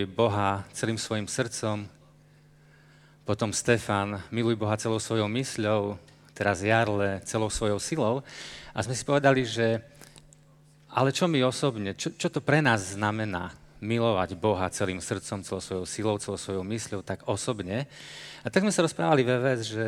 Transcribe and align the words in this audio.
miluj 0.00 0.16
Boha 0.16 0.64
celým 0.72 0.96
svojim 0.96 1.28
srdcom, 1.28 1.84
potom 3.28 3.52
Stefan, 3.52 4.16
miluj 4.32 4.56
Boha 4.56 4.80
celou 4.80 4.96
svojou 4.96 5.28
mysľou, 5.28 6.00
teraz 6.32 6.64
Jarle 6.64 7.20
celou 7.28 7.52
svojou 7.52 7.76
silou. 7.76 8.24
A 8.72 8.80
sme 8.80 8.96
si 8.96 9.04
povedali, 9.04 9.44
že 9.44 9.84
ale 10.88 11.12
čo 11.12 11.28
my 11.28 11.44
osobne, 11.44 11.92
čo, 11.92 12.16
čo 12.16 12.32
to 12.32 12.40
pre 12.40 12.64
nás 12.64 12.96
znamená 12.96 13.52
milovať 13.84 14.40
Boha 14.40 14.72
celým 14.72 15.04
srdcom, 15.04 15.44
celou 15.44 15.60
svojou 15.60 15.84
silou, 15.84 16.16
celou 16.16 16.40
svojou 16.40 16.64
mysľou, 16.64 17.04
tak 17.04 17.20
osobne. 17.28 17.84
A 18.40 18.48
tak 18.48 18.64
sme 18.64 18.72
sa 18.72 18.80
rozprávali 18.80 19.20
ve 19.20 19.36
vec, 19.36 19.68
že 19.68 19.86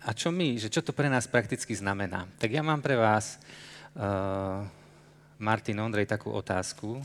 a 0.00 0.16
čo 0.16 0.32
my, 0.32 0.56
že 0.56 0.72
čo 0.72 0.80
to 0.80 0.96
pre 0.96 1.12
nás 1.12 1.28
prakticky 1.28 1.76
znamená. 1.76 2.24
Tak 2.40 2.56
ja 2.56 2.64
mám 2.64 2.80
pre 2.80 2.96
vás, 2.96 3.36
uh, 4.00 4.64
Martin 5.36 5.76
Ondrej, 5.76 6.08
takú 6.08 6.32
otázku. 6.32 7.04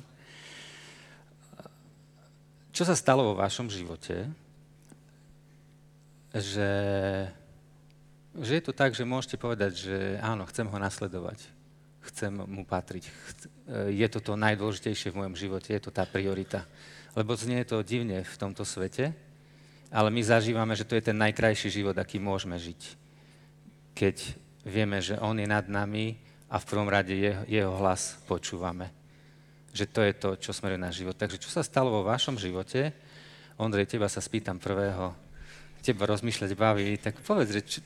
Čo 2.81 2.89
sa 2.89 2.97
stalo 2.97 3.21
vo 3.21 3.37
vašom 3.37 3.69
živote, 3.69 4.25
že, 6.33 6.73
že 8.33 8.51
je 8.57 8.63
to 8.65 8.73
tak, 8.73 8.97
že 8.97 9.05
môžete 9.05 9.37
povedať, 9.37 9.85
že 9.85 9.97
áno, 10.17 10.49
chcem 10.49 10.65
ho 10.65 10.77
nasledovať, 10.81 11.45
chcem 12.09 12.33
mu 12.33 12.65
patriť, 12.65 13.05
je 13.85 14.07
to 14.09 14.17
to 14.25 14.33
najdôležitejšie 14.33 15.13
v 15.13 15.19
mojom 15.21 15.37
živote, 15.37 15.77
je 15.77 15.77
to 15.77 15.93
tá 15.93 16.09
priorita. 16.09 16.65
Lebo 17.13 17.37
znie 17.37 17.61
to 17.69 17.85
divne 17.85 18.25
v 18.25 18.35
tomto 18.41 18.65
svete, 18.65 19.13
ale 19.93 20.09
my 20.09 20.25
zažívame, 20.25 20.73
že 20.73 20.89
to 20.89 20.97
je 20.97 21.05
ten 21.05 21.21
najkrajší 21.21 21.69
život, 21.69 21.93
aký 22.01 22.17
môžeme 22.17 22.57
žiť. 22.57 22.97
Keď 23.93 24.15
vieme, 24.65 24.97
že 25.05 25.21
On 25.21 25.37
je 25.37 25.45
nad 25.45 25.69
nami 25.69 26.17
a 26.49 26.57
v 26.57 26.65
prvom 26.65 26.89
rade 26.89 27.13
jeho, 27.13 27.45
jeho 27.45 27.77
hlas 27.77 28.17
počúvame. 28.25 29.00
Že 29.71 29.85
to 29.87 29.99
je 30.03 30.13
to, 30.13 30.29
čo 30.37 30.51
smeruje 30.51 30.79
na 30.79 30.91
život. 30.91 31.15
Takže 31.15 31.39
čo 31.39 31.49
sa 31.49 31.63
stalo 31.63 31.89
vo 31.89 32.01
vašom 32.07 32.35
živote? 32.35 32.91
Ondrej, 33.55 33.87
teba 33.87 34.11
sa 34.11 34.19
spýtam 34.19 34.59
prvého. 34.59 35.15
Teba 35.81 36.05
rozmýšľať 36.05 36.51
baví, 36.53 36.99
tak 37.01 37.17
povedz, 37.25 37.49
že 37.55 37.61
či, 37.65 37.79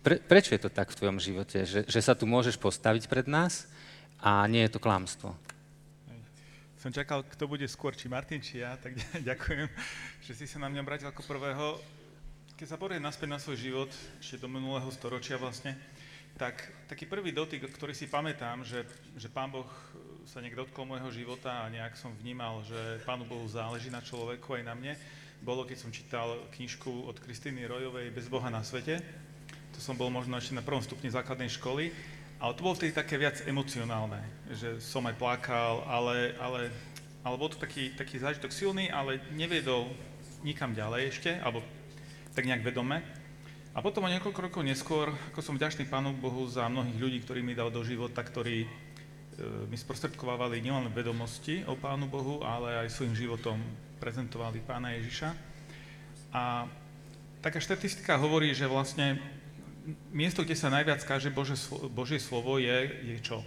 pre, 0.00 0.16
prečo 0.22 0.56
je 0.56 0.62
to 0.62 0.70
tak 0.72 0.88
v 0.88 0.98
tvojom 0.98 1.18
živote? 1.20 1.68
Že, 1.68 1.84
že 1.84 2.00
sa 2.00 2.16
tu 2.16 2.24
môžeš 2.24 2.56
postaviť 2.56 3.10
pred 3.10 3.26
nás 3.28 3.68
a 4.22 4.46
nie 4.48 4.64
je 4.64 4.72
to 4.72 4.80
klamstvo 4.80 5.36
som 6.82 6.90
čakal, 6.90 7.22
kto 7.22 7.46
bude 7.46 7.62
skôr, 7.70 7.94
či 7.94 8.10
Martin, 8.10 8.42
či 8.42 8.58
ja, 8.58 8.74
tak 8.74 8.98
ďakujem, 9.30 9.70
že 10.26 10.34
si 10.34 10.50
sa 10.50 10.58
na 10.58 10.66
mňa 10.66 10.82
obrátil 10.82 11.06
ako 11.14 11.22
prvého. 11.22 11.78
Keď 12.58 12.66
sa 12.66 12.74
pozriem 12.74 12.98
naspäť 12.98 13.30
na 13.30 13.38
svoj 13.38 13.54
život, 13.54 13.90
ešte 14.18 14.42
do 14.42 14.50
minulého 14.50 14.90
storočia 14.90 15.38
vlastne, 15.38 15.78
tak 16.34 16.58
taký 16.90 17.06
prvý 17.06 17.30
dotyk, 17.30 17.70
ktorý 17.70 17.94
si 17.94 18.10
pamätám, 18.10 18.66
že, 18.66 18.82
že 19.14 19.30
Pán 19.30 19.54
Boh 19.54 19.70
sa 20.26 20.42
nejak 20.42 20.58
dotkol 20.58 20.86
môjho 20.86 21.10
života 21.10 21.66
a 21.66 21.72
nejak 21.72 21.98
som 21.98 22.14
vnímal, 22.22 22.62
že 22.66 23.02
Pánu 23.06 23.26
Bohu 23.26 23.46
záleží 23.48 23.90
na 23.90 24.04
človeku 24.04 24.58
aj 24.58 24.62
na 24.66 24.74
mne, 24.74 24.94
bolo, 25.42 25.66
keď 25.66 25.78
som 25.82 25.90
čítal 25.90 26.38
knižku 26.54 27.10
od 27.10 27.18
Kristýny 27.18 27.66
Rojovej 27.66 28.14
Bez 28.14 28.30
Boha 28.30 28.46
na 28.46 28.62
svete. 28.62 29.02
To 29.74 29.80
som 29.82 29.98
bol 29.98 30.06
možno 30.06 30.38
ešte 30.38 30.54
na 30.54 30.62
prvom 30.62 30.84
stupni 30.84 31.10
základnej 31.10 31.50
školy 31.50 31.90
ale 32.42 32.58
to 32.58 32.66
bolo 32.66 32.74
vtedy 32.74 32.90
také 32.90 33.14
viac 33.22 33.38
emocionálne, 33.46 34.18
že 34.50 34.82
som 34.82 35.06
aj 35.06 35.14
plakal, 35.14 35.86
ale, 35.86 36.34
ale, 36.42 36.74
ale 37.22 37.38
bol 37.38 37.46
to 37.46 37.54
taký, 37.54 37.94
taký 37.94 38.18
zážitok 38.18 38.50
silný, 38.50 38.90
ale 38.90 39.22
neviedol 39.30 39.86
nikam 40.42 40.74
ďalej 40.74 41.14
ešte, 41.14 41.30
alebo 41.38 41.62
tak 42.34 42.50
nejak 42.50 42.66
vedome. 42.66 42.98
A 43.70 43.78
potom 43.78 44.02
o 44.02 44.10
niekoľko 44.10 44.50
rokov 44.50 44.66
neskôr, 44.66 45.14
ako 45.30 45.38
som 45.38 45.54
vďačný 45.54 45.86
Pánu 45.86 46.18
Bohu 46.18 46.42
za 46.50 46.66
mnohých 46.66 46.98
ľudí, 46.98 47.18
ktorí 47.22 47.46
mi 47.46 47.54
dal 47.54 47.70
do 47.70 47.86
života, 47.86 48.26
ktorí 48.26 48.66
mi 49.68 49.76
sprostredkovávali 49.80 50.60
nielen 50.60 50.92
vedomosti 50.92 51.64
o 51.64 51.74
Pánu 51.74 52.06
Bohu, 52.06 52.44
ale 52.44 52.84
aj 52.84 52.92
svojim 52.92 53.16
životom 53.16 53.58
prezentovali 53.98 54.60
Pána 54.62 54.92
Ježiša. 54.98 55.32
A 56.32 56.68
taká 57.40 57.58
štatistika 57.58 58.20
hovorí, 58.20 58.52
že 58.52 58.68
vlastne 58.68 59.18
miesto, 60.14 60.44
kde 60.44 60.54
sa 60.54 60.70
najviac 60.70 61.02
káže 61.02 61.32
Bože, 61.32 61.58
Božie 61.90 62.20
slovo, 62.22 62.60
je, 62.60 62.76
je 63.02 63.16
čo? 63.18 63.42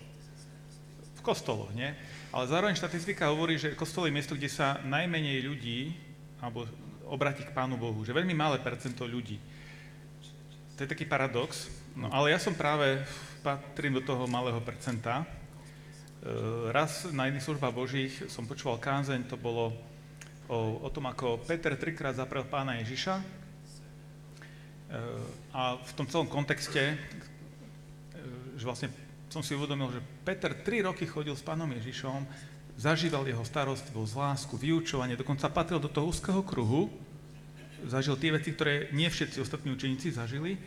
V 1.16 1.22
kostoloch, 1.24 1.72
nie? 1.72 1.95
Ale 2.35 2.50
zároveň 2.51 2.75
štatistika 2.75 3.31
hovorí, 3.31 3.56
že 3.56 3.78
kostol 3.78 4.12
je 4.12 4.16
miesto, 4.18 4.35
kde 4.35 4.51
sa 4.51 4.84
najmenej 4.84 5.47
ľudí 5.47 5.95
alebo 6.44 6.68
obratí 7.07 7.45
k 7.45 7.56
Pánu 7.56 7.78
Bohu, 7.79 8.03
že 8.03 8.12
veľmi 8.12 8.34
malé 8.35 8.59
percento 8.59 9.06
ľudí. 9.06 9.40
To 10.75 10.84
je 10.84 10.91
taký 10.91 11.07
paradox. 11.07 11.72
No 11.95 12.12
ale 12.12 12.35
ja 12.35 12.40
som 12.41 12.51
práve, 12.51 13.00
patrím 13.40 13.95
do 13.95 14.03
toho 14.03 14.28
malého 14.28 14.59
percenta. 14.59 15.24
E, 16.25 16.74
raz 16.74 17.06
na 17.13 17.30
jedných 17.30 17.46
službách 17.46 17.74
Božích 17.78 18.13
som 18.34 18.50
počúval 18.50 18.81
kázeň, 18.81 19.30
to 19.30 19.38
bolo 19.38 19.78
o, 20.50 20.81
o 20.81 20.90
tom, 20.90 21.06
ako 21.06 21.46
Peter 21.46 21.78
trikrát 21.78 22.18
zaprel 22.18 22.50
pána 22.50 22.81
Ježiša 22.81 23.46
a 25.53 25.78
v 25.81 25.91
tom 25.94 26.06
celom 26.09 26.25
kontexte, 26.25 26.94
e, 26.94 26.97
že 28.58 28.66
vlastne 28.66 28.90
som 29.30 29.46
si 29.46 29.53
uvedomil, 29.53 29.91
že 29.91 30.02
Peter 30.25 30.53
tri 30.66 30.81
roky 30.81 31.06
chodil 31.06 31.38
s 31.38 31.46
pánom 31.46 31.68
Ježišom, 31.78 32.25
zažíval 32.80 33.28
jeho 33.28 33.44
starostlivosť, 33.46 34.13
lásku, 34.16 34.53
vyučovanie, 34.57 35.19
dokonca 35.19 35.52
patril 35.52 35.78
do 35.78 35.92
toho 35.92 36.09
úzkeho 36.09 36.42
kruhu, 36.42 36.90
zažil 37.86 38.18
tie 38.18 38.34
veci, 38.34 38.50
ktoré 38.50 38.90
nie 38.97 39.07
všetci 39.07 39.42
ostatní 39.42 39.78
učeníci 39.78 40.09
zažili. 40.09 40.57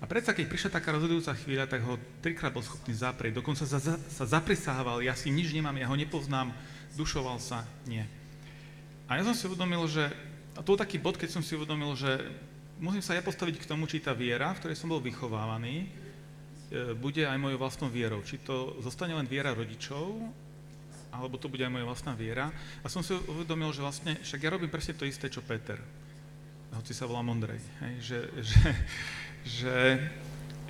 A 0.00 0.08
predsa, 0.08 0.32
keď 0.32 0.48
prišla 0.48 0.80
taká 0.80 0.96
rozhodujúca 0.96 1.36
chvíľa, 1.36 1.68
tak 1.68 1.84
ho 1.84 2.00
trikrát 2.24 2.56
bol 2.56 2.64
schopný 2.64 2.96
zaprieť. 2.96 3.36
Dokonca 3.36 3.68
sa, 3.68 3.76
za, 3.76 4.00
sa 4.08 4.24
zaprisahával, 4.24 5.04
ja 5.04 5.12
s 5.12 5.28
nič 5.28 5.52
nemám, 5.52 5.76
ja 5.76 5.92
ho 5.92 5.96
nepoznám, 5.96 6.56
dušoval 6.96 7.36
sa, 7.36 7.68
nie. 7.84 8.02
A 9.04 9.20
ja 9.20 9.22
som 9.28 9.36
si 9.36 9.44
uvedomil, 9.44 9.84
že, 9.90 10.08
a 10.56 10.64
to 10.64 10.72
bol 10.72 10.80
taký 10.80 10.96
bod, 10.96 11.20
keď 11.20 11.36
som 11.36 11.42
si 11.44 11.52
uvedomil, 11.52 11.92
že 12.00 12.16
musím 12.80 13.04
sa 13.04 13.12
ja 13.12 13.20
postaviť 13.20 13.60
k 13.60 13.68
tomu, 13.68 13.84
či 13.84 14.00
tá 14.00 14.16
viera, 14.16 14.56
v 14.56 14.60
ktorej 14.64 14.80
som 14.80 14.88
bol 14.88 15.04
vychovávaný, 15.04 15.84
e, 15.84 15.86
bude 16.96 17.28
aj 17.28 17.36
mojou 17.36 17.60
vlastnou 17.60 17.92
vierou. 17.92 18.24
Či 18.24 18.40
to 18.40 18.80
zostane 18.80 19.12
len 19.12 19.28
viera 19.28 19.52
rodičov, 19.52 20.16
alebo 21.12 21.36
to 21.36 21.50
bude 21.50 21.60
aj 21.60 21.74
moja 21.74 21.84
vlastná 21.84 22.16
viera. 22.16 22.48
A 22.80 22.88
som 22.88 23.04
si 23.04 23.12
uvedomil, 23.12 23.68
že 23.74 23.84
vlastne, 23.84 24.16
však 24.22 24.40
ja 24.40 24.54
robím 24.54 24.72
presne 24.72 24.96
to 24.96 25.04
isté, 25.04 25.28
čo 25.28 25.44
Peter. 25.44 25.76
Hoci 26.70 26.94
sa 26.94 27.04
volá 27.04 27.20
Mondrej. 27.20 27.58
Hej, 27.82 27.94
že, 28.00 28.18
že, 28.46 28.58
že 29.44 29.98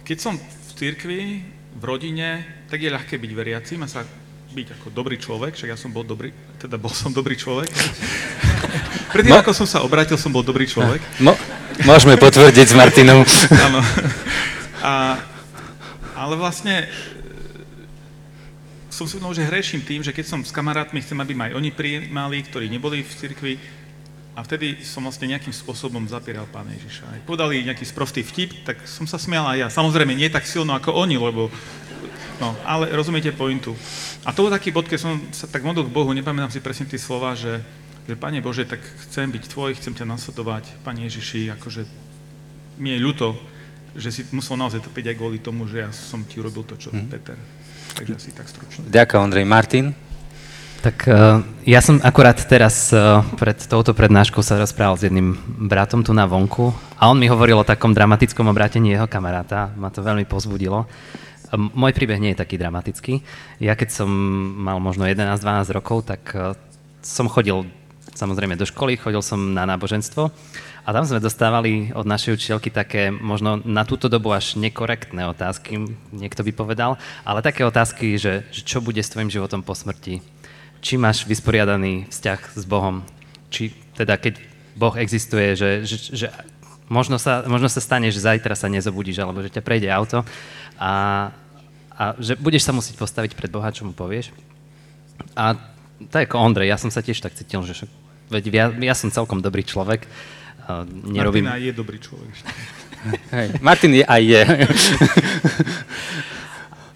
keď 0.04 0.18
som 0.18 0.34
v 0.38 0.70
cirkvi, 0.74 1.22
v 1.70 1.82
rodine, 1.86 2.42
tak 2.66 2.82
je 2.82 2.90
ľahké 2.90 3.14
byť 3.18 3.32
veriacím 3.34 3.86
a 3.86 3.88
sa 3.90 4.02
byť 4.50 4.66
ako 4.80 4.88
dobrý 4.90 5.14
človek, 5.14 5.54
však 5.54 5.70
ja 5.70 5.78
som 5.78 5.94
bol 5.94 6.02
dobrý, 6.02 6.34
teda 6.58 6.74
bol 6.74 6.90
som 6.90 7.14
dobrý 7.14 7.38
človek. 7.38 7.70
Predtým, 9.14 9.34
Mo- 9.34 9.42
ako 9.42 9.52
som 9.54 9.66
sa 9.66 9.82
obrátil, 9.86 10.18
som 10.18 10.34
bol 10.34 10.42
dobrý 10.42 10.66
človek. 10.66 10.98
Mo- 11.22 11.38
môžeme 11.86 12.18
potvrdiť 12.18 12.66
s 12.66 12.74
Martinom. 12.74 13.22
Áno. 13.70 13.80
A, 14.82 15.22
ale 16.18 16.34
vlastne 16.34 16.90
som 18.90 19.06
si 19.08 19.16
uvedomil, 19.16 19.38
že 19.38 19.48
hreším 19.48 19.80
tým, 19.80 20.00
že 20.04 20.12
keď 20.12 20.26
som 20.28 20.40
s 20.44 20.52
kamarátmi, 20.52 21.00
chcem, 21.00 21.16
aby 21.16 21.32
ma 21.32 21.48
aj 21.48 21.56
oni 21.56 21.70
prijímali, 21.72 22.44
ktorí 22.44 22.68
neboli 22.68 23.00
v 23.00 23.12
cirkvi, 23.16 23.52
a 24.40 24.46
vtedy 24.48 24.80
som 24.80 25.04
vlastne 25.04 25.28
nejakým 25.28 25.52
spôsobom 25.52 26.08
zapieral 26.08 26.48
Pána 26.48 26.72
Ježiša. 26.80 27.04
Aj 27.04 27.20
podali 27.28 27.60
nejaký 27.60 27.84
sprostý 27.84 28.24
vtip, 28.24 28.64
tak 28.64 28.80
som 28.88 29.04
sa 29.04 29.20
smial 29.20 29.44
aj 29.52 29.58
ja. 29.60 29.68
Samozrejme, 29.68 30.16
nie 30.16 30.32
tak 30.32 30.48
silno 30.48 30.72
ako 30.72 30.96
oni, 30.96 31.20
lebo... 31.20 31.52
No, 32.40 32.56
ale 32.64 32.88
rozumiete 32.96 33.36
pointu. 33.36 33.76
A 34.24 34.32
to 34.32 34.48
bol 34.48 34.52
taký 34.52 34.72
bod, 34.72 34.88
keď 34.88 34.96
som 34.96 35.20
sa 35.28 35.44
tak 35.44 35.60
modlil 35.60 35.84
k 35.84 35.92
Bohu, 35.92 36.08
nepamätám 36.16 36.48
si 36.48 36.64
presne 36.64 36.88
tie 36.88 36.96
slova, 36.96 37.36
že 37.36 37.60
že 38.10 38.18
Pane 38.18 38.42
Bože, 38.42 38.66
tak 38.66 38.82
chcem 39.06 39.30
byť 39.30 39.44
Tvoj, 39.46 39.78
chcem 39.78 39.94
ťa 39.94 40.02
nasledovať, 40.02 40.82
Pane 40.82 41.06
Ježiši, 41.06 41.54
akože 41.54 41.86
mi 42.82 42.96
je 42.96 42.98
ľúto, 42.98 43.38
že 43.94 44.10
si 44.10 44.20
musel 44.34 44.58
naozaj 44.58 44.82
trpiť 44.82 45.14
aj 45.14 45.16
kvôli 45.18 45.38
tomu, 45.38 45.70
že 45.70 45.86
ja 45.86 45.90
som 45.94 46.26
ti 46.26 46.42
urobil 46.42 46.66
to, 46.66 46.74
čo 46.74 46.90
hmm. 46.90 47.06
Peter. 47.06 47.38
Takže 47.94 48.12
asi 48.18 48.30
tak 48.34 48.50
stručne. 48.50 48.90
Ďakujem, 48.90 49.20
Ondrej. 49.22 49.46
Martin? 49.46 49.86
Tak 50.80 51.04
uh, 51.12 51.44
ja 51.68 51.84
som 51.84 52.00
akurát 52.00 52.40
teraz 52.48 52.88
uh, 52.88 53.20
pred 53.36 53.60
touto 53.68 53.92
prednáškou 53.92 54.40
sa 54.40 54.56
rozprával 54.56 54.96
s 54.96 55.04
jedným 55.04 55.36
bratom 55.68 56.00
tu 56.00 56.16
na 56.16 56.24
vonku 56.24 56.72
a 56.96 57.12
on 57.12 57.20
mi 57.20 57.28
hovoril 57.28 57.60
o 57.60 57.68
takom 57.68 57.92
dramatickom 57.92 58.48
obrátení 58.48 58.96
jeho 58.96 59.04
kamaráta. 59.04 59.68
Ma 59.76 59.92
to 59.92 60.00
veľmi 60.00 60.24
pozbudilo. 60.24 60.88
Um, 61.52 61.68
môj 61.76 61.92
príbeh 61.92 62.16
nie 62.16 62.32
je 62.32 62.40
taký 62.40 62.56
dramatický. 62.56 63.20
Ja 63.60 63.76
keď 63.76 63.92
som 63.92 64.08
mal 64.56 64.80
možno 64.80 65.04
11-12 65.04 65.68
rokov, 65.76 66.08
tak 66.08 66.32
som 67.04 67.28
chodil 67.28 67.68
samozrejme 68.16 68.56
do 68.56 68.64
školy, 68.64 68.96
chodil 68.96 69.20
som 69.20 69.52
na 69.52 69.68
náboženstvo 69.68 70.32
a 70.84 70.88
tam 70.96 71.04
sme 71.04 71.20
dostávali 71.20 71.92
od 71.92 72.08
našej 72.08 72.40
učiteľky 72.40 72.72
také 72.72 73.12
možno 73.12 73.60
na 73.68 73.84
túto 73.84 74.08
dobu 74.08 74.32
až 74.32 74.56
nekorektné 74.56 75.28
otázky, 75.28 75.92
niekto 76.12 76.40
by 76.40 76.52
povedal, 76.56 76.96
ale 77.22 77.44
také 77.44 77.68
otázky, 77.68 78.16
že, 78.16 78.48
že 78.48 78.64
čo 78.64 78.80
bude 78.80 79.00
s 79.00 79.12
tvojim 79.12 79.28
životom 79.28 79.60
po 79.60 79.76
smrti, 79.76 80.24
či 80.80 80.96
máš 80.96 81.28
vysporiadaný 81.28 82.08
vzťah 82.08 82.40
s 82.56 82.64
Bohom, 82.64 83.04
či 83.52 83.72
teda 83.96 84.16
keď 84.16 84.40
Boh 84.76 84.96
existuje, 84.96 85.52
že, 85.52 85.84
že, 85.84 85.96
že 86.16 86.26
možno, 86.88 87.20
sa, 87.20 87.44
možno 87.44 87.68
sa 87.68 87.84
stane, 87.84 88.08
že 88.08 88.24
zajtra 88.24 88.56
sa 88.56 88.66
nezobudíš, 88.72 89.20
alebo 89.20 89.44
že 89.44 89.52
ťa 89.52 89.62
prejde 89.62 89.88
auto 89.92 90.24
a, 90.80 90.92
a 91.92 92.02
že 92.16 92.34
budeš 92.40 92.64
sa 92.64 92.72
musieť 92.72 92.96
postaviť 92.96 93.36
pred 93.36 93.52
Boha, 93.52 93.68
čo 93.70 93.84
mu 93.84 93.92
povieš. 93.92 94.32
A 95.36 95.54
tak 96.08 96.32
ako 96.32 96.40
Ondrej, 96.40 96.72
ja 96.72 96.80
som 96.80 96.88
sa 96.88 97.04
tiež 97.04 97.20
tak 97.20 97.36
cítil, 97.36 97.60
že 97.68 97.84
veď 98.32 98.44
ja, 98.48 98.66
ja 98.72 98.94
som 98.96 99.12
celkom 99.12 99.44
dobrý 99.44 99.62
človek. 99.62 100.08
Nerobím... 101.04 101.44
Martina 101.44 101.60
je 101.60 101.72
dobrý 101.76 101.98
človek. 102.00 102.32
Hej, 103.32 103.48
Martin 103.64 103.92
je 103.96 104.04
aj 104.04 104.22
je. 104.22 104.42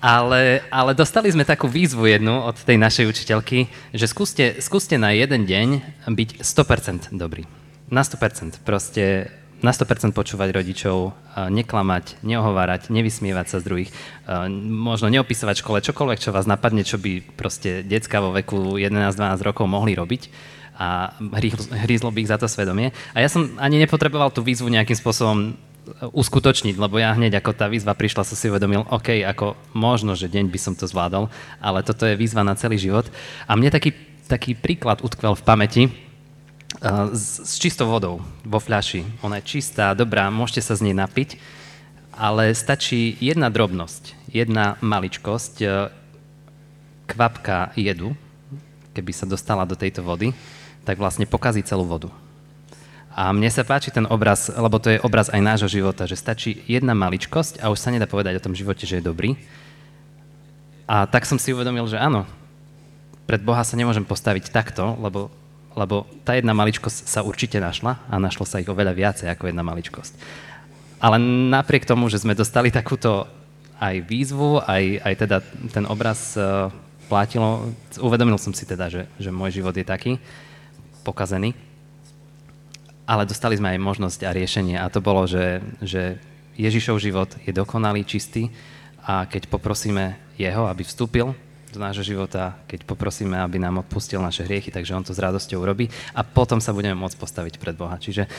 ale, 0.05 0.61
ale 0.69 0.93
dostali 0.93 1.33
sme 1.33 1.49
takú 1.49 1.65
výzvu 1.65 2.05
jednu 2.05 2.45
od 2.45 2.61
tej 2.61 2.77
našej 2.77 3.09
učiteľky, 3.09 3.73
že 3.97 4.05
skúste, 4.05 4.61
skúste 4.61 5.01
na 5.01 5.17
jeden 5.17 5.49
deň 5.49 5.69
byť 6.05 6.45
100% 6.45 7.17
dobrý. 7.17 7.49
Na 7.89 8.05
100%. 8.05 8.61
Proste 8.61 9.33
na 9.65 9.73
100% 9.73 10.13
počúvať 10.13 10.53
rodičov, 10.53 11.17
neklamať, 11.49 12.21
neohovárať, 12.21 12.93
nevysmievať 12.93 13.47
sa 13.49 13.57
z 13.65 13.65
druhých, 13.65 13.91
možno 14.69 15.09
neopisovať 15.09 15.65
škole 15.65 15.81
čokoľvek, 15.81 16.21
čo 16.21 16.37
vás 16.37 16.45
napadne, 16.45 16.85
čo 16.85 17.01
by 17.01 17.25
proste 17.33 17.81
decka 17.81 18.21
vo 18.21 18.37
veku 18.37 18.77
11-12 18.77 19.41
rokov 19.41 19.65
mohli 19.65 19.97
robiť 19.97 20.29
a 20.77 21.17
hrízlo 21.81 22.13
by 22.13 22.19
ich 22.21 22.29
za 22.29 22.37
to 22.37 22.45
svedomie. 22.45 22.93
A 23.17 23.25
ja 23.25 23.33
som 23.33 23.57
ani 23.57 23.81
nepotreboval 23.81 24.29
tú 24.37 24.45
výzvu 24.45 24.69
nejakým 24.69 25.01
spôsobom 25.01 25.57
uskutočniť, 26.01 26.81
lebo 26.81 26.97
ja 26.97 27.13
hneď 27.13 27.41
ako 27.41 27.53
tá 27.53 27.69
výzva 27.69 27.93
prišla, 27.93 28.25
som 28.25 28.37
si 28.37 28.49
uvedomil, 28.49 28.89
OK, 28.89 29.21
ako 29.25 29.57
možno, 29.77 30.17
že 30.17 30.33
deň 30.33 30.49
by 30.49 30.59
som 30.61 30.75
to 30.77 30.89
zvládol, 30.89 31.29
ale 31.61 31.85
toto 31.85 32.09
je 32.09 32.17
výzva 32.17 32.41
na 32.41 32.57
celý 32.57 32.81
život. 32.81 33.09
A 33.45 33.57
mne 33.57 33.69
taký, 33.73 33.93
taký 34.27 34.57
príklad 34.57 35.05
utkvel 35.05 35.37
v 35.37 35.47
pamäti, 35.47 35.83
s, 37.15 37.39
s 37.45 37.55
čistou 37.63 37.87
vodou 37.87 38.21
vo 38.43 38.59
fľaši. 38.59 39.23
Ona 39.23 39.39
je 39.41 39.59
čistá, 39.59 39.95
dobrá, 39.95 40.27
môžete 40.29 40.63
sa 40.67 40.75
z 40.75 40.91
nej 40.91 40.97
napiť, 40.97 41.39
ale 42.15 42.55
stačí 42.55 43.15
jedna 43.23 43.51
drobnosť, 43.51 44.15
jedna 44.31 44.79
maličkosť, 44.83 45.55
e, 45.63 45.67
kvapka 47.11 47.75
jedu, 47.79 48.19
keby 48.95 49.13
sa 49.15 49.27
dostala 49.27 49.67
do 49.67 49.79
tejto 49.79 50.03
vody, 50.03 50.35
tak 50.87 50.99
vlastne 50.99 51.27
pokazí 51.27 51.63
celú 51.63 51.87
vodu. 51.87 52.11
A 53.15 53.31
mne 53.31 53.47
sa 53.47 53.63
páči 53.63 53.95
ten 53.95 54.11
obraz, 54.11 54.51
lebo 54.51 54.83
to 54.83 54.91
je 54.91 55.03
obraz 55.07 55.31
aj 55.31 55.39
nášho 55.39 55.71
života, 55.71 56.03
že 56.03 56.19
stačí 56.19 56.67
jedna 56.67 56.99
maličkosť 56.99 57.63
a 57.63 57.71
už 57.71 57.79
sa 57.79 57.95
nedá 57.95 58.11
povedať 58.11 58.43
o 58.43 58.45
tom 58.45 58.59
živote, 58.59 58.91
že 58.91 58.99
je 58.99 59.07
dobrý. 59.07 59.39
A 60.91 61.07
tak 61.07 61.23
som 61.23 61.39
si 61.39 61.55
uvedomil, 61.55 61.87
že 61.87 61.95
áno, 61.95 62.27
pred 63.25 63.39
Boha 63.39 63.63
sa 63.63 63.79
nemôžem 63.79 64.03
postaviť 64.03 64.51
takto, 64.51 64.99
lebo 64.99 65.31
lebo 65.75 66.07
tá 66.23 66.39
jedna 66.39 66.55
maličkosť 66.55 67.11
sa 67.11 67.27
určite 67.27 67.59
našla 67.59 67.99
a 68.07 68.15
našlo 68.23 68.47
sa 68.47 68.63
ich 68.63 68.71
oveľa 68.71 68.95
viacej 68.95 69.27
ako 69.35 69.51
jedna 69.51 69.67
maličkosť. 69.67 70.15
Ale 71.03 71.19
napriek 71.51 71.85
tomu, 71.85 72.07
že 72.07 72.23
sme 72.23 72.39
dostali 72.39 72.71
takúto 72.71 73.27
aj 73.83 74.07
výzvu, 74.07 74.63
aj, 74.63 75.03
aj 75.03 75.15
teda 75.19 75.37
ten 75.75 75.85
obraz 75.91 76.39
uh, 76.39 76.71
platilo, 77.11 77.75
uvedomil 77.99 78.39
som 78.39 78.55
si 78.55 78.65
teda, 78.65 78.87
že, 78.89 79.11
že 79.19 79.35
môj 79.35 79.61
život 79.61 79.75
je 79.75 79.85
taký 79.85 80.13
pokazený, 81.03 81.53
ale 83.05 83.29
dostali 83.29 83.57
sme 83.57 83.77
aj 83.77 83.85
možnosť 83.85 84.21
a 84.25 84.35
riešenie 84.35 84.77
a 84.81 84.89
to 84.89 85.05
bolo, 85.05 85.29
že, 85.29 85.61
že 85.85 86.17
Ježišov 86.57 86.97
život 87.03 87.31
je 87.45 87.53
dokonalý, 87.53 88.07
čistý 88.07 88.49
a 89.05 89.29
keď 89.29 89.53
poprosíme 89.53 90.17
Jeho, 90.41 90.65
aby 90.67 90.83
vstúpil 90.83 91.37
do 91.75 91.79
nášho 91.83 92.07
života, 92.07 92.55
keď 92.71 92.87
poprosíme, 92.87 93.35
aby 93.35 93.59
nám 93.59 93.83
odpustil 93.83 94.23
naše 94.23 94.47
hriechy, 94.47 94.71
takže 94.71 94.95
on 94.95 95.03
to 95.03 95.11
s 95.11 95.19
radosťou 95.19 95.59
urobí 95.59 95.91
a 96.15 96.23
potom 96.23 96.63
sa 96.63 96.71
budeme 96.71 96.95
môcť 96.95 97.19
postaviť 97.19 97.55
pred 97.59 97.75
Boha. 97.75 97.99
Čiže 97.99 98.31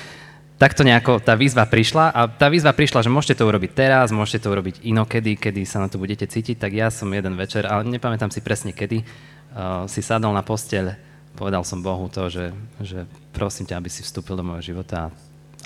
takto 0.55 0.87
nejako 0.87 1.19
tá 1.19 1.35
výzva 1.35 1.67
prišla 1.67 2.15
a 2.15 2.31
tá 2.31 2.47
výzva 2.47 2.71
prišla, 2.71 3.03
že 3.03 3.11
môžete 3.11 3.43
to 3.43 3.43
urobiť 3.43 3.71
teraz, 3.75 4.15
môžete 4.15 4.47
to 4.47 4.55
urobiť 4.55 4.87
inokedy, 4.87 5.35
kedy 5.35 5.67
sa 5.67 5.83
na 5.83 5.91
to 5.91 5.99
budete 5.99 6.31
cítiť, 6.31 6.55
tak 6.55 6.71
ja 6.71 6.87
som 6.87 7.11
jeden 7.11 7.35
večer, 7.35 7.67
ale 7.67 7.83
nepamätám 7.83 8.31
si 8.31 8.39
presne 8.39 8.71
kedy, 8.71 9.03
uh, 9.03 9.83
si 9.91 9.99
sadol 9.99 10.31
na 10.31 10.41
posteľ, 10.41 10.95
povedal 11.35 11.67
som 11.67 11.83
Bohu 11.83 12.07
to, 12.07 12.31
že, 12.31 12.55
že 12.79 13.03
prosím 13.35 13.67
ťa, 13.67 13.77
aby 13.77 13.91
si 13.91 14.01
vstúpil 14.01 14.39
do 14.39 14.47
môjho 14.47 14.73
života 14.73 15.11
a, 15.11 15.13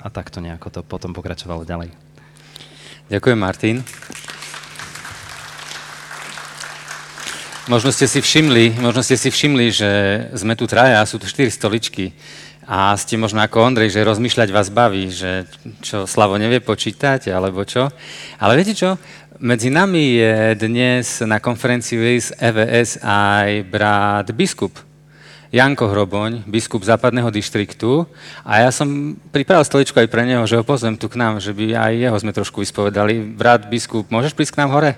a 0.04 0.08
takto 0.10 0.42
nejako 0.42 0.68
to 0.68 0.80
potom 0.82 1.14
pokračovalo 1.14 1.62
ďalej. 1.62 1.94
Ďakujem, 3.06 3.38
Martin. 3.38 3.76
Možno 7.70 7.94
ste 7.94 8.10
si 8.10 8.18
všimli, 8.18 8.82
možno 8.82 8.98
ste 9.06 9.14
si 9.14 9.30
všimli, 9.30 9.66
že 9.70 9.90
sme 10.34 10.58
tu 10.58 10.66
traja, 10.66 11.06
sú 11.06 11.22
tu 11.22 11.30
štyri 11.30 11.54
stoličky 11.54 12.10
a 12.66 12.98
ste 12.98 13.14
možno 13.14 13.38
ako 13.46 13.62
Ondrej, 13.62 13.94
že 13.94 14.02
rozmýšľať 14.02 14.48
vás 14.50 14.74
baví, 14.74 15.06
že 15.06 15.46
čo 15.78 16.02
Slavo 16.02 16.34
nevie 16.34 16.58
počítať, 16.58 17.30
alebo 17.30 17.62
čo. 17.62 17.86
Ale 18.42 18.58
viete 18.58 18.74
čo? 18.74 18.98
Medzi 19.38 19.70
nami 19.70 20.18
je 20.18 20.34
dnes 20.58 21.06
na 21.22 21.38
konferencii 21.38 22.18
z 22.18 22.34
EVS 22.42 23.06
aj 23.06 23.70
brat 23.70 24.26
biskup, 24.34 24.89
Janko 25.50 25.90
Hroboň, 25.90 26.46
biskup 26.46 26.86
západného 26.86 27.26
dištriktu 27.26 28.06
a 28.46 28.62
ja 28.62 28.70
som 28.70 29.18
pripravil 29.34 29.66
stoličku 29.66 29.98
aj 29.98 30.06
pre 30.06 30.22
neho, 30.22 30.46
že 30.46 30.54
ho 30.54 30.62
pozvem 30.62 30.94
tu 30.94 31.10
k 31.10 31.18
nám, 31.18 31.42
že 31.42 31.50
by 31.50 31.74
aj 31.74 31.92
jeho 31.98 32.16
sme 32.22 32.30
trošku 32.30 32.62
vyspovedali. 32.62 33.18
Brat 33.34 33.66
biskup, 33.66 34.06
môžeš 34.14 34.30
prísť 34.30 34.54
k 34.54 34.60
nám 34.62 34.70
hore? 34.70 34.94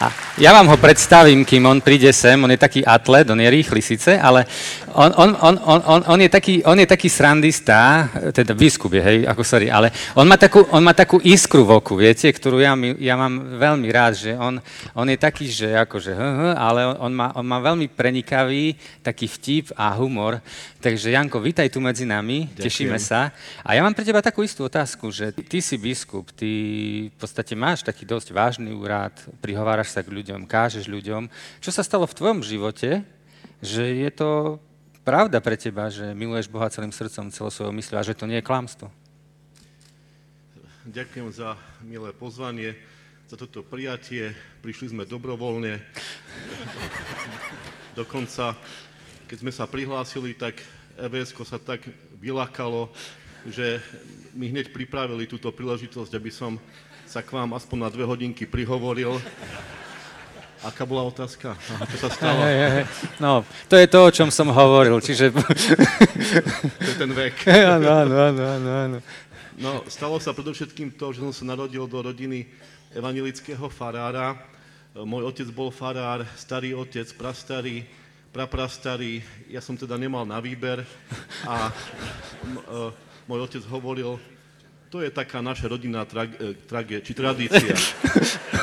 A 0.00 0.08
ja 0.38 0.54
vám 0.54 0.70
ho 0.70 0.78
predstavím, 0.78 1.42
kým 1.42 1.66
on 1.66 1.82
príde 1.82 2.14
sem. 2.14 2.38
On 2.38 2.50
je 2.50 2.58
taký 2.58 2.86
atlet, 2.86 3.26
on 3.26 3.42
je 3.42 3.50
rýchly 3.50 3.82
síce, 3.82 4.14
ale 4.14 4.46
on, 4.94 5.10
on, 5.18 5.30
on, 5.42 5.54
on, 5.66 5.80
on, 5.82 6.00
on, 6.06 6.18
je, 6.22 6.30
taký, 6.30 6.62
on 6.62 6.78
je 6.78 6.86
taký 6.86 7.10
srandista, 7.10 8.06
teda 8.30 8.54
biskup 8.54 8.94
je, 8.94 9.02
hej, 9.02 9.18
ako 9.26 9.42
sorry, 9.42 9.70
ale 9.70 9.90
on 10.14 10.26
má 10.26 10.38
takú, 10.38 10.62
on 10.70 10.82
má 10.82 10.94
takú 10.94 11.18
iskru 11.22 11.62
v 11.66 11.82
oku, 11.82 11.98
viete, 11.98 12.30
ktorú 12.30 12.62
ja, 12.62 12.74
ja 12.98 13.14
mám 13.18 13.58
veľmi 13.58 13.88
rád, 13.90 14.14
že 14.14 14.32
on, 14.34 14.62
on 14.94 15.06
je 15.06 15.18
taký, 15.18 15.46
že 15.50 15.74
akože, 15.74 16.14
ale 16.54 16.86
on, 16.94 16.96
on, 17.10 17.12
má, 17.14 17.26
on 17.34 17.46
má 17.46 17.58
veľmi 17.62 17.90
prenikavý 17.90 18.74
taký 19.02 19.30
vtip 19.30 19.74
a 19.78 19.94
humor. 19.94 20.42
Takže 20.78 21.10
Janko, 21.10 21.42
vítaj 21.42 21.74
tu 21.74 21.82
medzi 21.82 22.06
nami, 22.06 22.46
Ďakujem. 22.54 22.62
tešíme 22.62 22.98
sa. 23.02 23.34
A 23.66 23.74
ja 23.74 23.82
mám 23.82 23.94
pre 23.98 24.06
teba 24.06 24.22
takú 24.22 24.46
istú 24.46 24.62
otázku, 24.66 25.10
že 25.10 25.34
ty 25.34 25.58
si 25.58 25.74
biskup, 25.74 26.30
ty 26.30 26.50
v 27.10 27.16
podstate 27.18 27.58
máš 27.58 27.82
taký 27.82 28.06
dosť 28.06 28.30
vážny 28.30 28.70
úrad, 28.70 29.10
prihováraš 29.42 29.90
sa 29.90 30.06
k 30.06 30.14
ľuďom, 30.14 30.27
kážeš 30.44 30.90
ľuďom. 30.90 31.32
Čo 31.64 31.70
sa 31.72 31.80
stalo 31.80 32.04
v 32.04 32.16
tvojom 32.16 32.40
živote, 32.44 33.06
že 33.64 33.84
je 33.84 34.10
to 34.12 34.60
pravda 35.06 35.40
pre 35.40 35.56
teba, 35.56 35.88
že 35.88 36.12
miluješ 36.12 36.52
Boha 36.52 36.68
celým 36.68 36.92
srdcom, 36.92 37.32
celou 37.32 37.48
svojou 37.48 37.72
mysľou 37.72 37.96
a 37.96 38.06
že 38.06 38.18
to 38.18 38.28
nie 38.28 38.42
je 38.42 38.48
klamstvo? 38.48 38.92
Ďakujem 40.88 41.28
za 41.32 41.56
milé 41.84 42.12
pozvanie, 42.16 42.76
za 43.28 43.36
toto 43.36 43.64
prijatie. 43.64 44.32
Prišli 44.64 44.92
sme 44.92 45.04
dobrovoľne. 45.08 45.80
Dokonca 47.96 48.56
keď 49.28 49.44
sme 49.44 49.52
sa 49.52 49.68
prihlásili, 49.68 50.32
tak 50.32 50.56
evs 50.96 51.36
sa 51.44 51.60
tak 51.60 51.84
vylakalo, 52.16 52.88
že 53.44 53.76
mi 54.32 54.48
hneď 54.48 54.72
pripravili 54.72 55.28
túto 55.28 55.52
príležitosť, 55.52 56.16
aby 56.16 56.32
som 56.32 56.56
sa 57.04 57.20
k 57.20 57.36
vám 57.36 57.52
aspoň 57.52 57.78
na 57.84 57.92
dve 57.92 58.08
hodinky 58.08 58.48
prihovoril. 58.48 59.20
Aká 60.58 60.82
bola 60.82 61.06
otázka? 61.06 61.54
Aha, 61.54 61.84
čo 61.86 61.96
sa 62.02 62.08
stalo? 62.10 62.42
Hey, 62.42 62.54
hey, 62.58 62.70
hey. 62.82 62.84
No, 63.22 63.46
to 63.70 63.78
je 63.78 63.86
to, 63.86 63.98
o 64.02 64.10
čom 64.10 64.28
som 64.34 64.50
hovoril, 64.50 64.98
čiže... 64.98 65.30
to 65.30 66.88
je 66.88 66.96
ten 66.98 67.14
vek. 67.14 67.46
Áno, 67.78 67.86
áno, 67.86 68.14
áno, 68.34 68.70
áno. 68.74 68.98
No, 69.58 69.82
stalo 69.86 70.18
sa 70.18 70.34
predovšetkým 70.34 70.98
to, 70.98 71.14
že 71.14 71.22
som 71.22 71.34
sa 71.34 71.54
narodil 71.54 71.86
do 71.86 71.98
rodiny 72.02 72.46
evangelického 72.90 73.70
farára. 73.70 74.38
Môj 74.98 75.30
otec 75.30 75.46
bol 75.54 75.70
farár, 75.70 76.26
starý 76.34 76.74
otec, 76.74 77.06
prastarý, 77.14 77.86
praprastarý, 78.34 79.22
ja 79.46 79.62
som 79.62 79.78
teda 79.78 79.94
nemal 79.94 80.26
na 80.26 80.42
výber 80.42 80.82
a 81.46 81.70
m, 82.42 82.58
e, 82.58 82.94
môj 83.30 83.40
otec 83.46 83.62
hovoril, 83.70 84.18
to 84.90 85.04
je 85.04 85.10
taká 85.12 85.38
naša 85.44 85.68
rodinná 85.68 86.02
trag, 86.08 86.32
e, 86.40 86.56
trage, 86.66 86.98
či 87.04 87.12
tradícia. 87.14 87.76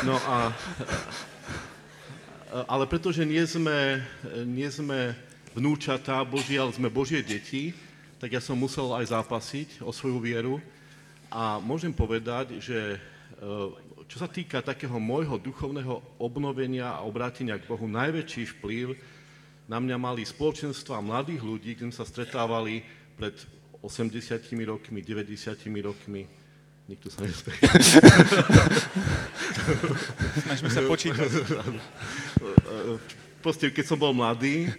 No 0.03 0.17
a, 0.27 0.51
ale 2.63 2.87
pretože 2.87 3.27
nie 3.27 3.43
sme, 3.43 3.99
nie 4.47 4.71
sme 4.71 5.11
vnúčatá, 5.51 6.23
božiaľ 6.23 6.71
sme 6.71 6.87
Božie 6.87 7.19
deti, 7.19 7.75
tak 8.15 8.31
ja 8.31 8.39
som 8.39 8.55
musel 8.55 8.95
aj 8.95 9.11
zápasiť 9.11 9.83
o 9.83 9.91
svoju 9.91 10.23
vieru 10.23 10.63
a 11.27 11.59
môžem 11.59 11.91
povedať, 11.91 12.63
že 12.63 12.95
čo 14.07 14.17
sa 14.21 14.31
týka 14.31 14.63
takého 14.63 14.95
môjho 14.95 15.35
duchovného 15.35 15.99
obnovenia 16.21 16.95
a 16.95 17.03
obrátenia 17.03 17.59
k 17.59 17.67
Bohu, 17.67 17.91
najväčší 17.91 18.55
vplyv 18.55 18.95
na 19.65 19.81
mňa 19.81 19.97
mali 19.97 20.21
spoločenstva 20.23 21.01
mladých 21.01 21.41
ľudí, 21.41 21.75
kde 21.75 21.91
sme 21.91 21.95
sa 21.99 22.07
stretávali 22.07 22.85
pred 23.17 23.33
80 23.81 24.21
rokmi, 24.63 25.01
90 25.01 25.57
rokmi. 25.81 26.23
Nikto 26.85 27.09
sa 27.09 27.25
nesprie. 27.25 27.57
Snažíme 30.45 30.69
sa 30.69 30.81
počítať. 30.85 31.29
proste, 33.41 33.73
keď 33.73 33.85
som 33.89 33.97
bol 33.97 34.13
mladý 34.13 34.69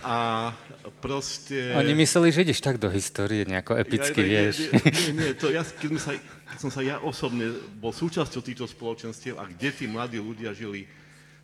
a 0.00 0.52
proste... 1.00 1.76
Oni 1.76 1.92
mysleli, 1.96 2.32
že 2.32 2.44
ideš 2.44 2.60
tak 2.64 2.76
do 2.80 2.88
histórie, 2.88 3.44
nejako 3.48 3.76
epicky, 3.76 4.20
ja, 4.20 4.28
vieš. 4.48 4.68
Nie, 4.68 4.80
nie, 4.80 5.12
nie, 5.12 5.30
to 5.36 5.52
ja, 5.52 5.60
keď, 5.64 5.90
sa, 6.00 6.12
keď 6.16 6.58
som 6.60 6.70
sa 6.72 6.80
ja 6.80 7.00
osobne 7.00 7.52
bol 7.80 7.92
súčasťou 7.92 8.40
týchto 8.40 8.64
spoločenstiev 8.64 9.36
a 9.36 9.44
kde 9.44 9.68
tí 9.72 9.84
mladí 9.88 10.16
ľudia 10.16 10.56
žili 10.56 10.84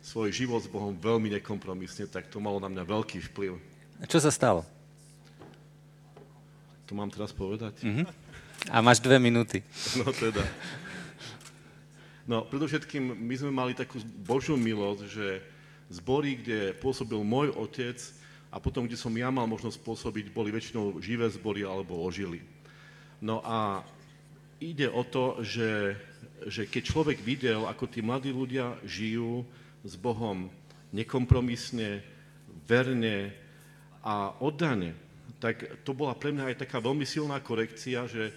svoj 0.01 0.29
život 0.29 0.61
s 0.61 0.69
Bohom 0.69 0.93
veľmi 0.93 1.33
nekompromisne, 1.37 2.09
tak 2.09 2.29
to 2.33 2.37
malo 2.41 2.57
na 2.57 2.69
mňa 2.69 2.83
veľký 2.85 3.17
vplyv. 3.33 3.57
A 4.01 4.09
čo 4.09 4.17
sa 4.17 4.33
stalo? 4.33 4.65
To 6.85 6.93
mám 6.93 7.13
teraz 7.13 7.29
povedať? 7.29 7.81
Mhm. 7.81 8.22
A 8.71 8.79
máš 8.79 9.03
dve 9.03 9.19
minúty. 9.19 9.59
No 9.99 10.09
teda. 10.11 10.43
No, 12.23 12.47
predovšetkým 12.47 13.19
my 13.19 13.35
sme 13.35 13.51
mali 13.51 13.75
takú 13.75 13.99
Božiu 14.23 14.55
milosť, 14.55 15.01
že 15.11 15.27
zbory, 15.91 16.39
kde 16.39 16.71
pôsobil 16.79 17.19
môj 17.19 17.51
otec 17.51 17.99
a 18.47 18.63
potom, 18.63 18.87
kde 18.87 18.95
som 18.95 19.11
ja 19.11 19.27
mal 19.27 19.43
možnosť 19.43 19.83
pôsobiť, 19.83 20.31
boli 20.31 20.55
väčšinou 20.55 21.03
živé 21.03 21.27
zbory 21.27 21.67
alebo 21.67 21.99
ožili. 21.99 22.39
No 23.19 23.43
a 23.43 23.83
ide 24.63 24.87
o 24.87 25.03
to, 25.03 25.43
že, 25.43 25.99
že 26.47 26.63
keď 26.63 26.83
človek 26.87 27.19
videl, 27.19 27.67
ako 27.67 27.91
tí 27.91 27.99
mladí 27.99 28.31
ľudia 28.31 28.79
žijú 28.87 29.43
s 29.83 29.99
Bohom 29.99 30.47
nekompromisne, 30.95 31.99
verne 32.63 33.35
a 33.99 34.31
oddane, 34.39 34.95
tak 35.43 35.83
to 35.83 35.91
bola 35.91 36.15
pre 36.15 36.31
mňa 36.31 36.55
aj 36.55 36.63
taká 36.63 36.79
veľmi 36.79 37.03
silná 37.03 37.35
korekcia, 37.43 38.07
že 38.07 38.31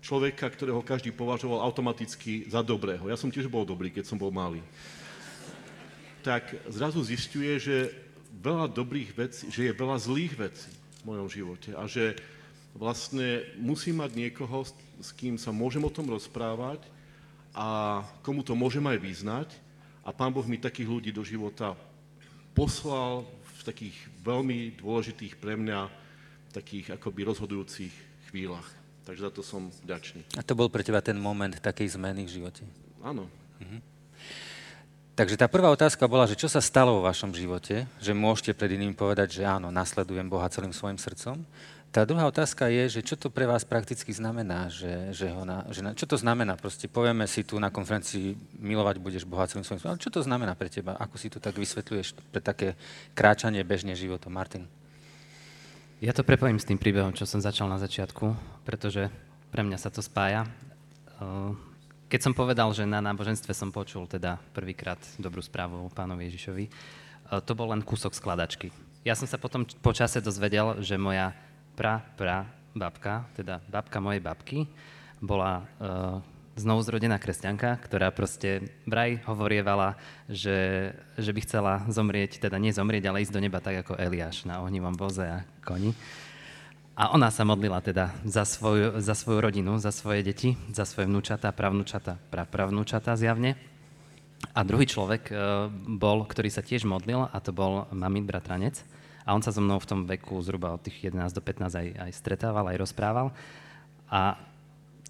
človeka, 0.00 0.48
ktorého 0.48 0.80
každý 0.80 1.12
považoval 1.12 1.60
automaticky 1.60 2.48
za 2.48 2.64
dobrého. 2.64 3.12
Ja 3.12 3.20
som 3.20 3.28
tiež 3.28 3.52
bol 3.52 3.68
dobrý, 3.68 3.92
keď 3.92 4.08
som 4.08 4.16
bol 4.16 4.32
malý. 4.32 4.64
Tak 6.24 6.56
zrazu 6.72 7.04
zistuje, 7.04 7.60
že 7.60 7.92
veľa 8.40 8.72
dobrých 8.72 9.12
vecí, 9.12 9.52
že 9.52 9.68
je 9.68 9.76
veľa 9.76 10.00
zlých 10.00 10.32
vecí 10.32 10.72
v 11.04 11.12
mojom 11.12 11.28
živote 11.28 11.76
a 11.76 11.84
že 11.84 12.16
vlastne 12.72 13.44
musí 13.60 13.92
mať 13.92 14.16
niekoho, 14.16 14.64
s 14.96 15.12
kým 15.12 15.36
sa 15.36 15.52
môžem 15.52 15.84
o 15.84 15.92
tom 15.92 16.08
rozprávať 16.08 16.80
a 17.52 18.00
komu 18.24 18.40
to 18.40 18.56
môžem 18.56 18.84
aj 18.88 18.96
vyznať. 18.96 19.48
A 20.06 20.14
Pán 20.14 20.32
Boh 20.32 20.46
mi 20.48 20.56
takých 20.56 20.88
ľudí 20.88 21.10
do 21.12 21.20
života 21.20 21.76
poslal 22.56 23.28
v 23.58 23.60
takých 23.60 23.96
veľmi 24.24 24.80
dôležitých 24.80 25.36
pre 25.36 25.58
mňa, 25.58 26.05
takých 26.56 26.96
akoby 26.96 27.28
rozhodujúcich 27.28 27.92
chvíľach. 28.32 28.64
Takže 29.04 29.22
za 29.28 29.30
to 29.30 29.42
som 29.44 29.68
vďačný. 29.84 30.24
A 30.34 30.42
to 30.42 30.56
bol 30.56 30.72
pre 30.72 30.82
teba 30.82 31.04
ten 31.04 31.14
moment 31.14 31.52
takej 31.52 31.94
zmeny 31.94 32.24
v 32.24 32.40
živote? 32.40 32.64
Áno. 33.04 33.28
Mhm. 33.60 33.78
Takže 35.16 35.40
tá 35.40 35.48
prvá 35.48 35.72
otázka 35.72 36.04
bola, 36.04 36.28
že 36.28 36.36
čo 36.36 36.44
sa 36.44 36.60
stalo 36.60 37.00
vo 37.00 37.06
vašom 37.08 37.32
živote, 37.32 37.88
že 38.04 38.12
môžete 38.12 38.52
pred 38.52 38.76
iným 38.76 38.92
povedať, 38.92 39.40
že 39.40 39.48
áno, 39.48 39.72
nasledujem 39.72 40.28
Boha 40.28 40.44
celým 40.52 40.76
svojim 40.76 41.00
srdcom. 41.00 41.40
Tá 41.88 42.04
druhá 42.04 42.28
otázka 42.28 42.68
je, 42.68 43.00
že 43.00 43.00
čo 43.00 43.16
to 43.16 43.32
pre 43.32 43.48
vás 43.48 43.64
prakticky 43.64 44.12
znamená, 44.12 44.68
že, 44.68 45.16
že, 45.16 45.32
ho 45.32 45.48
na, 45.48 45.64
že 45.72 45.80
na, 45.80 45.96
čo 45.96 46.04
to 46.04 46.20
znamená? 46.20 46.60
Proste 46.60 46.84
povieme 46.84 47.24
si 47.24 47.40
tu 47.48 47.56
na 47.56 47.72
konferencii, 47.72 48.36
milovať 48.60 49.00
budeš 49.00 49.24
Boha 49.24 49.48
celým 49.48 49.64
svojim 49.64 49.80
srdcom. 49.80 49.96
Ale 49.96 50.04
čo 50.04 50.12
to 50.12 50.20
znamená 50.20 50.52
pre 50.52 50.68
teba? 50.68 51.00
Ako 51.00 51.16
si 51.16 51.32
to 51.32 51.40
tak 51.40 51.56
vysvetľuješ 51.56 52.12
pre 52.28 52.44
také 52.44 52.76
kráčanie 53.16 53.64
bežne 53.64 53.96
životom? 53.96 54.36
Martin? 54.36 54.68
Ja 55.96 56.12
to 56.12 56.20
prepojím 56.20 56.60
s 56.60 56.68
tým 56.68 56.76
príbehom, 56.76 57.16
čo 57.16 57.24
som 57.24 57.40
začal 57.40 57.72
na 57.72 57.80
začiatku, 57.80 58.36
pretože 58.68 59.08
pre 59.48 59.64
mňa 59.64 59.80
sa 59.80 59.88
to 59.88 60.04
spája. 60.04 60.44
Uh, 61.16 61.56
keď 62.12 62.20
som 62.20 62.36
povedal, 62.36 62.68
že 62.76 62.84
na 62.84 63.00
náboženstve 63.00 63.56
som 63.56 63.72
počul 63.72 64.04
teda 64.04 64.36
prvýkrát 64.52 65.00
dobrú 65.16 65.40
správu 65.40 65.88
o 65.88 65.88
pánovi 65.88 66.28
Ježišovi, 66.28 66.68
to 67.48 67.52
bol 67.56 67.72
len 67.72 67.80
kúsok 67.80 68.12
skladačky. 68.12 68.70
Ja 69.08 69.16
som 69.16 69.24
sa 69.24 69.40
potom 69.40 69.64
po 69.64 69.96
čase 69.96 70.20
dozvedel, 70.20 70.84
že 70.84 71.00
moja 71.00 71.32
pra, 71.74 72.04
pra 72.14 72.44
babka, 72.76 73.26
teda 73.32 73.64
babka 73.66 73.96
mojej 73.96 74.20
babky, 74.20 74.68
bola 75.18 75.64
znovu 76.56 76.80
zrodená 76.80 77.20
kresťanka, 77.20 77.76
ktorá 77.84 78.08
proste 78.10 78.64
vraj 78.88 79.20
hovorievala, 79.28 80.00
že, 80.26 80.90
že 81.20 81.30
by 81.36 81.40
chcela 81.44 81.72
zomrieť, 81.92 82.40
teda 82.40 82.56
nie 82.56 82.72
zomrieť, 82.72 83.12
ale 83.12 83.22
ísť 83.22 83.34
do 83.36 83.44
neba 83.44 83.60
tak 83.60 83.84
ako 83.84 84.00
Eliáš 84.00 84.48
na 84.48 84.64
ohnivom 84.64 84.96
voze 84.96 85.22
a 85.22 85.44
koni. 85.62 85.92
A 86.96 87.12
ona 87.12 87.28
sa 87.28 87.44
modlila 87.44 87.84
teda 87.84 88.16
za 88.24 88.48
svoju, 88.48 89.04
za 89.04 89.12
svoju 89.12 89.44
rodinu, 89.44 89.76
za 89.76 89.92
svoje 89.92 90.24
deti, 90.24 90.56
za 90.72 90.88
svoje 90.88 91.04
vnúčata, 91.12 91.52
pravnúčata, 91.52 92.16
prapravnúčata 92.32 93.12
zjavne. 93.20 93.60
A 94.56 94.64
druhý 94.64 94.88
človek 94.88 95.28
e, 95.28 95.34
bol, 95.92 96.24
ktorý 96.24 96.48
sa 96.48 96.64
tiež 96.64 96.88
modlil, 96.88 97.28
a 97.28 97.36
to 97.44 97.52
bol 97.52 97.84
mamin 97.92 98.24
bratranec. 98.24 98.80
A 99.28 99.36
on 99.36 99.44
sa 99.44 99.52
so 99.52 99.60
mnou 99.60 99.76
v 99.76 99.88
tom 99.92 100.00
veku 100.08 100.40
zhruba 100.40 100.72
od 100.72 100.80
tých 100.80 101.12
11 101.12 101.36
do 101.36 101.44
15 101.44 101.68
aj, 101.68 101.88
aj 102.00 102.10
stretával, 102.16 102.64
aj 102.72 102.80
rozprával. 102.80 103.28
A 104.08 104.40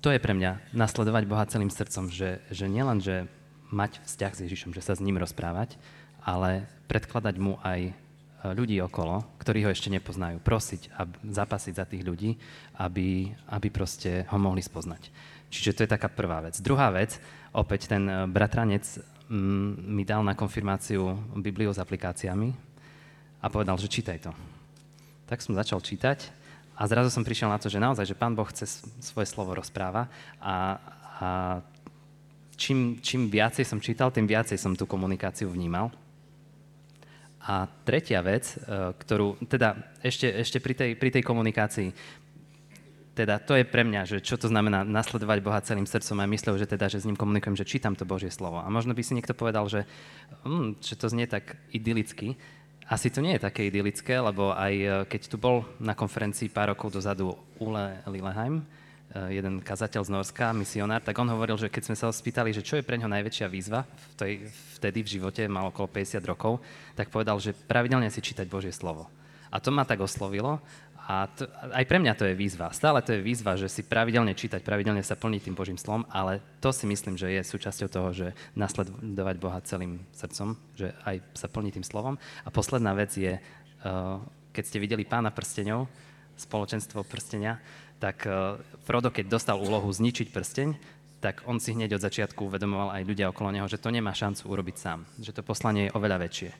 to 0.00 0.12
je 0.12 0.22
pre 0.22 0.36
mňa 0.36 0.72
nasledovať 0.76 1.22
Boha 1.24 1.44
celým 1.48 1.72
srdcom, 1.72 2.12
že, 2.12 2.42
že 2.52 2.66
nielen, 2.68 3.00
že 3.00 3.26
mať 3.72 3.98
vzťah 4.06 4.32
s 4.32 4.42
Ježišom, 4.46 4.70
že 4.76 4.84
sa 4.84 4.94
s 4.94 5.02
ním 5.02 5.18
rozprávať, 5.18 5.74
ale 6.22 6.70
predkladať 6.86 7.34
mu 7.38 7.58
aj 7.62 7.94
ľudí 8.54 8.78
okolo, 8.84 9.24
ktorí 9.40 9.66
ho 9.66 9.72
ešte 9.72 9.90
nepoznajú, 9.90 10.38
prosiť 10.38 10.92
a 10.94 11.08
zapasiť 11.08 11.74
za 11.74 11.88
tých 11.88 12.06
ľudí, 12.06 12.36
aby, 12.78 13.32
aby 13.50 13.68
proste 13.72 14.28
ho 14.28 14.38
mohli 14.38 14.62
spoznať. 14.62 15.10
Čiže 15.50 15.74
to 15.74 15.82
je 15.86 15.94
taká 15.94 16.12
prvá 16.12 16.44
vec. 16.44 16.58
Druhá 16.60 16.92
vec, 16.92 17.18
opäť 17.54 17.90
ten 17.90 18.04
eh, 18.06 18.26
bratranec 18.28 18.84
mm, 19.30 19.70
mi 19.88 20.04
dal 20.04 20.22
na 20.22 20.36
konfirmáciu 20.36 21.16
Bibliu 21.38 21.72
s 21.72 21.80
aplikáciami 21.80 22.52
a 23.42 23.46
povedal, 23.48 23.78
že 23.80 23.90
čítaj 23.90 24.18
to. 24.26 24.32
Tak 25.26 25.42
som 25.42 25.58
začal 25.58 25.82
čítať 25.82 26.45
a 26.76 26.82
zrazu 26.84 27.08
som 27.08 27.24
prišiel 27.24 27.48
na 27.48 27.56
to, 27.56 27.72
že 27.72 27.80
naozaj, 27.80 28.04
že 28.04 28.18
Pán 28.18 28.36
Boh 28.36 28.44
chce 28.52 28.84
svoje 29.00 29.24
slovo 29.24 29.56
rozpráva 29.56 30.12
a, 30.36 30.76
a 31.16 31.28
čím, 32.56 33.00
čím 33.00 33.32
viacej 33.32 33.64
som 33.64 33.80
čítal, 33.80 34.12
tým 34.12 34.28
viacej 34.28 34.60
som 34.60 34.76
tú 34.76 34.84
komunikáciu 34.84 35.48
vnímal. 35.48 35.88
A 37.46 37.70
tretia 37.86 38.20
vec, 38.20 38.58
e, 38.58 38.92
ktorú, 38.92 39.38
teda 39.46 39.78
ešte, 40.02 40.26
ešte 40.26 40.58
pri, 40.58 40.74
tej, 40.74 40.90
pri 40.98 41.10
tej 41.14 41.22
komunikácii, 41.22 41.88
teda 43.16 43.40
to 43.40 43.56
je 43.56 43.64
pre 43.64 43.80
mňa, 43.80 44.02
že 44.04 44.16
čo 44.20 44.36
to 44.36 44.52
znamená 44.52 44.84
nasledovať 44.84 45.38
Boha 45.40 45.64
celým 45.64 45.88
srdcom 45.88 46.20
a 46.20 46.28
myslel, 46.28 46.60
že 46.60 46.68
teda, 46.68 46.92
že 46.92 47.00
s 47.00 47.08
ním 47.08 47.16
komunikujem, 47.16 47.56
že 47.56 47.64
čítam 47.64 47.96
to 47.96 48.04
Božie 48.04 48.28
slovo. 48.28 48.60
A 48.60 48.68
možno 48.68 48.92
by 48.92 49.00
si 49.00 49.16
niekto 49.16 49.32
povedal, 49.32 49.64
že, 49.72 49.88
hm, 50.44 50.76
že 50.84 51.00
to 51.00 51.08
znie 51.08 51.24
tak 51.24 51.56
idylicky. 51.72 52.36
Asi 52.86 53.10
to 53.10 53.18
nie 53.18 53.34
je 53.34 53.42
také 53.42 53.66
idylické, 53.66 54.14
lebo 54.22 54.54
aj 54.54 54.74
e, 54.74 54.86
keď 55.10 55.20
tu 55.26 55.36
bol 55.36 55.66
na 55.82 55.98
konferencii 55.98 56.46
pár 56.46 56.70
rokov 56.70 56.94
dozadu 56.94 57.34
Ule 57.58 57.98
Lilleheim, 58.06 58.62
Eh, 59.06 59.38
jeden 59.38 59.62
kazateľ 59.62 60.02
z 60.02 60.10
Norska, 60.10 60.50
misionár, 60.50 60.98
tak 60.98 61.14
on 61.16 61.30
hovoril, 61.30 61.54
že 61.54 61.70
keď 61.70 61.82
sme 61.88 61.96
sa 61.96 62.10
ho 62.10 62.12
spýtali, 62.12 62.50
že 62.50 62.66
čo 62.66 62.74
je 62.76 62.84
pre 62.84 62.98
ňo 62.98 63.06
najväčšia 63.06 63.46
výzva 63.46 63.86
v 63.86 64.14
tej, 64.18 64.32
vtedy 64.76 65.06
v 65.06 65.12
živote, 65.18 65.42
mal 65.46 65.70
okolo 65.70 65.88
50 65.88 66.20
rokov, 66.26 66.58
tak 66.98 67.08
povedal, 67.08 67.38
že 67.38 67.54
pravidelne 67.54 68.10
si 68.10 68.18
čítať 68.18 68.44
Božie 68.50 68.74
slovo. 68.74 69.08
A 69.48 69.62
to 69.62 69.70
ma 69.70 69.86
tak 69.86 70.02
oslovilo 70.02 70.58
a 71.06 71.30
to, 71.30 71.46
aj 71.70 71.86
pre 71.86 72.02
mňa 72.02 72.18
to 72.18 72.26
je 72.26 72.34
výzva. 72.34 72.74
Stále 72.74 72.98
to 72.98 73.14
je 73.14 73.22
výzva, 73.22 73.54
že 73.54 73.70
si 73.70 73.86
pravidelne 73.86 74.34
čítať, 74.34 74.58
pravidelne 74.58 75.06
sa 75.06 75.14
plniť 75.14 75.46
tým 75.46 75.54
Božím 75.54 75.78
slovom, 75.78 76.02
ale 76.10 76.42
to 76.58 76.74
si 76.74 76.82
myslím, 76.82 77.14
že 77.14 77.30
je 77.30 77.46
súčasťou 77.46 77.86
toho, 77.86 78.10
že 78.10 78.34
nasledovať 78.58 79.36
Boha 79.38 79.62
celým 79.62 80.02
srdcom, 80.10 80.58
že 80.74 80.90
aj 81.06 81.22
sa 81.38 81.46
plniť 81.46 81.78
tým 81.78 81.86
slovom. 81.86 82.18
A 82.42 82.48
posledná 82.50 82.90
vec 82.98 83.14
je, 83.14 83.38
eh, 83.38 84.16
keď 84.50 84.64
ste 84.66 84.82
videli 84.82 85.06
pána 85.06 85.30
prsteňov, 85.30 85.86
spoločenstvo 86.34 87.06
prstenia, 87.06 87.62
tak 88.02 88.26
eh, 88.26 88.58
Frodo, 88.82 89.14
keď 89.14 89.30
dostal 89.30 89.62
úlohu 89.62 89.86
zničiť 89.86 90.34
prsteň, 90.34 90.68
tak 91.22 91.46
on 91.46 91.62
si 91.62 91.70
hneď 91.70 91.96
od 91.96 92.02
začiatku 92.02 92.50
uvedomoval 92.50 92.92
aj 92.92 93.06
ľudia 93.06 93.30
okolo 93.30 93.54
neho, 93.54 93.70
že 93.70 93.78
to 93.78 93.94
nemá 93.94 94.10
šancu 94.10 94.42
urobiť 94.50 94.76
sám, 94.76 95.06
že 95.22 95.30
to 95.30 95.46
poslanie 95.46 95.88
je 95.88 95.94
oveľa 95.94 96.18
väčšie. 96.26 96.50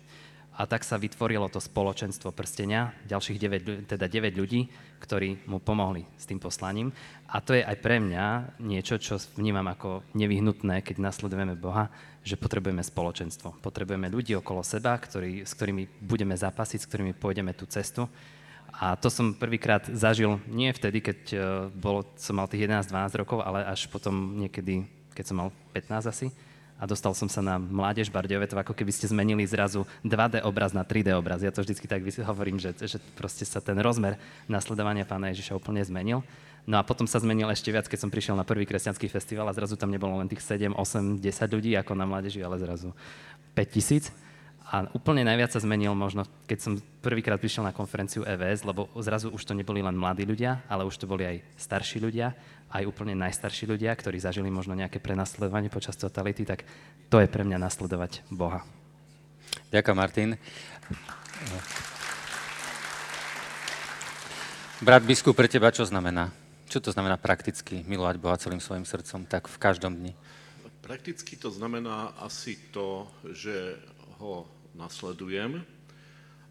A 0.57 0.65
tak 0.65 0.89
sa 0.89 0.97
vytvorilo 0.97 1.53
to 1.53 1.61
spoločenstvo 1.61 2.33
prstenia, 2.33 2.97
ďalších 3.05 3.37
9, 3.37 3.93
teda 3.93 4.09
9 4.09 4.41
ľudí, 4.41 4.73
ktorí 5.05 5.45
mu 5.45 5.61
pomohli 5.61 6.09
s 6.17 6.25
tým 6.25 6.41
poslaním. 6.41 6.97
A 7.29 7.45
to 7.45 7.53
je 7.53 7.61
aj 7.61 7.77
pre 7.85 8.01
mňa 8.01 8.57
niečo, 8.65 8.97
čo 8.97 9.21
vnímam 9.37 9.69
ako 9.69 10.01
nevyhnutné, 10.17 10.81
keď 10.81 10.97
nasledujeme 10.97 11.61
Boha, 11.61 11.93
že 12.25 12.41
potrebujeme 12.41 12.81
spoločenstvo. 12.81 13.61
Potrebujeme 13.61 14.09
ľudí 14.09 14.33
okolo 14.33 14.65
seba, 14.65 14.97
ktorý, 14.97 15.45
s 15.45 15.53
ktorými 15.53 16.01
budeme 16.01 16.33
zapasiť, 16.33 16.81
s 16.81 16.89
ktorými 16.89 17.13
pôjdeme 17.13 17.53
tú 17.53 17.69
cestu 17.69 18.09
a 18.77 18.93
to 18.93 19.09
som 19.09 19.33
prvýkrát 19.33 19.89
zažil 19.89 20.37
nie 20.53 20.69
vtedy, 20.69 21.01
keď 21.01 21.19
uh, 21.33 21.41
bolo, 21.73 22.05
som 22.21 22.37
mal 22.37 22.45
tých 22.45 22.69
11-12 22.69 23.21
rokov, 23.25 23.41
ale 23.41 23.65
až 23.65 23.89
potom 23.89 24.37
niekedy, 24.37 24.85
keď 25.17 25.25
som 25.25 25.37
mal 25.41 25.49
15 25.73 26.13
asi. 26.13 26.29
A 26.77 26.85
dostal 26.85 27.17
som 27.17 27.25
sa 27.25 27.41
na 27.41 27.57
Mládež 27.57 28.13
Bardiove, 28.13 28.45
to 28.45 28.61
ako 28.61 28.77
keby 28.77 28.93
ste 28.93 29.09
zmenili 29.09 29.49
zrazu 29.49 29.89
2D 30.05 30.45
obraz 30.45 30.77
na 30.77 30.85
3D 30.85 31.17
obraz. 31.17 31.41
Ja 31.41 31.49
to 31.49 31.65
vždycky 31.65 31.89
tak 31.89 32.05
hovorím, 32.05 32.61
že, 32.61 32.77
že 32.77 33.01
proste 33.17 33.49
sa 33.49 33.65
ten 33.65 33.81
rozmer 33.81 34.21
nasledovania 34.45 35.09
pána 35.09 35.33
Ježiša 35.33 35.57
úplne 35.57 35.81
zmenil. 35.81 36.21
No 36.67 36.77
a 36.77 36.85
potom 36.85 37.07
sa 37.07 37.23
zmenil 37.23 37.49
ešte 37.49 37.71
viac, 37.71 37.87
keď 37.87 37.99
som 38.05 38.11
prišiel 38.11 38.35
na 38.35 38.45
prvý 38.45 38.67
kresťanský 38.67 39.07
festival 39.07 39.47
a 39.47 39.57
zrazu 39.57 39.79
tam 39.79 39.89
nebolo 39.89 40.19
len 40.19 40.27
tých 40.27 40.43
7, 40.43 40.75
8, 40.75 41.23
10 41.23 41.55
ľudí 41.55 41.73
ako 41.79 41.95
na 41.95 42.05
Mládeži, 42.05 42.43
ale 42.43 42.59
zrazu 42.59 42.91
5 43.55 43.71
tisíc. 43.71 44.11
A 44.67 44.83
úplne 44.99 45.23
najviac 45.23 45.55
sa 45.55 45.63
zmenil 45.63 45.95
možno, 45.95 46.27
keď 46.51 46.59
som 46.59 46.73
prvýkrát 46.99 47.39
prišiel 47.39 47.63
na 47.63 47.71
konferenciu 47.71 48.27
EVS, 48.27 48.67
lebo 48.67 48.91
zrazu 48.99 49.31
už 49.31 49.47
to 49.47 49.55
neboli 49.55 49.79
len 49.79 49.95
mladí 49.95 50.27
ľudia, 50.27 50.67
ale 50.67 50.83
už 50.83 50.99
to 50.99 51.07
boli 51.07 51.23
aj 51.23 51.37
starší 51.55 52.03
ľudia, 52.03 52.35
aj 52.75 52.83
úplne 52.83 53.15
najstarší 53.15 53.71
ľudia, 53.71 53.95
ktorí 53.95 54.19
zažili 54.19 54.51
možno 54.51 54.75
nejaké 54.75 54.99
prenasledovanie 54.99 55.71
počas 55.71 55.95
totality, 55.95 56.43
tak 56.43 56.67
to 57.07 57.23
je 57.23 57.31
pre 57.31 57.47
mňa 57.47 57.63
nasledovať 57.63 58.27
Boha. 58.27 58.67
Ďakujem, 59.71 59.97
Martin. 59.97 60.29
Brat 64.83 65.07
biskup, 65.07 65.39
pre 65.39 65.47
teba 65.47 65.71
čo 65.71 65.87
znamená? 65.87 66.35
Čo 66.67 66.83
to 66.83 66.91
znamená 66.91 67.15
prakticky 67.15 67.87
milovať 67.87 68.17
Boha 68.19 68.35
celým 68.35 68.59
svojim 68.59 68.83
srdcom, 68.83 69.31
tak 69.31 69.47
v 69.47 69.57
každom 69.63 69.95
dni? 69.95 70.19
Prakticky 70.83 71.39
to 71.39 71.55
znamená 71.55 72.19
asi 72.19 72.59
to, 72.75 73.07
že 73.31 73.79
ho 74.19 74.56
nasledujem 74.77 75.65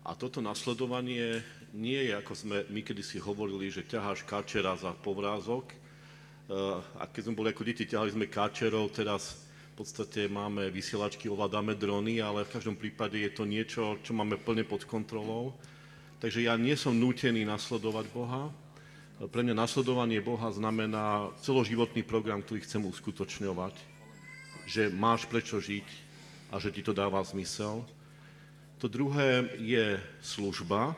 a 0.06 0.12
toto 0.14 0.38
nasledovanie 0.38 1.42
nie 1.74 1.98
je, 1.98 2.14
ako 2.14 2.34
sme 2.38 2.58
my 2.70 2.82
kedysi 2.86 3.18
hovorili, 3.18 3.74
že 3.74 3.86
ťaháš 3.86 4.22
káčera 4.22 4.78
za 4.78 4.94
povrázok. 4.94 5.74
Eh, 5.74 6.78
a 7.02 7.04
keď 7.10 7.22
sme 7.26 7.38
boli 7.42 7.50
ako 7.50 7.66
deti, 7.66 7.90
ťahali 7.90 8.14
sme 8.14 8.30
káčerov, 8.30 8.94
teraz 8.94 9.46
v 9.74 9.82
podstate 9.82 10.30
máme 10.30 10.70
vysielačky, 10.70 11.28
ovládame 11.28 11.76
drony, 11.76 12.22
ale 12.22 12.46
v 12.46 12.54
každom 12.54 12.78
prípade 12.78 13.18
je 13.18 13.34
to 13.34 13.44
niečo, 13.50 13.98
čo 14.06 14.14
máme 14.14 14.38
plne 14.40 14.64
pod 14.64 14.86
kontrolou. 14.86 15.58
Takže 16.22 16.48
ja 16.48 16.56
nie 16.56 16.80
som 16.80 16.96
nútený 16.96 17.44
nasledovať 17.44 18.08
Boha. 18.14 18.54
Pre 19.20 19.42
mňa 19.44 19.58
nasledovanie 19.58 20.24
Boha 20.24 20.48
znamená 20.54 21.28
celoživotný 21.44 22.08
program, 22.08 22.40
ktorý 22.40 22.64
chcem 22.64 22.88
uskutočňovať. 22.88 23.76
Že 24.70 24.96
máš 24.96 25.28
prečo 25.28 25.60
žiť 25.60 25.88
a 26.54 26.62
že 26.62 26.72
ti 26.72 26.80
to 26.80 26.96
dáva 26.96 27.20
zmysel. 27.26 27.84
To 28.86 29.02
druhé 29.02 29.50
je 29.58 29.98
služba. 30.22 30.94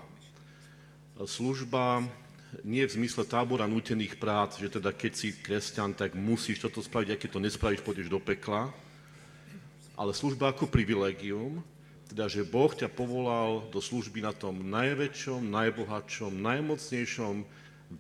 Služba 1.24 2.04
nie 2.68 2.84
v 2.84 3.00
zmysle 3.00 3.24
tábora 3.24 3.64
nutených 3.64 4.20
prác, 4.20 4.60
že 4.60 4.68
teda 4.68 4.92
keď 4.92 5.12
si 5.16 5.32
kresťan, 5.32 5.96
tak 5.96 6.12
musíš 6.12 6.68
toto 6.68 6.84
spraviť, 6.84 7.16
aj 7.16 7.20
keď 7.24 7.30
to 7.32 7.40
nespravíš, 7.48 7.80
pôjdeš 7.88 8.12
do 8.12 8.20
pekla. 8.20 8.76
Ale 9.96 10.12
služba 10.12 10.52
ako 10.52 10.68
privilegium, 10.68 11.64
teda, 12.12 12.28
že 12.28 12.44
Boh 12.44 12.68
ťa 12.68 12.92
povolal 12.92 13.72
do 13.72 13.80
služby 13.80 14.20
na 14.20 14.36
tom 14.36 14.68
najväčšom, 14.68 15.48
najbohatšom, 15.48 16.44
najmocnejšom, 16.44 17.36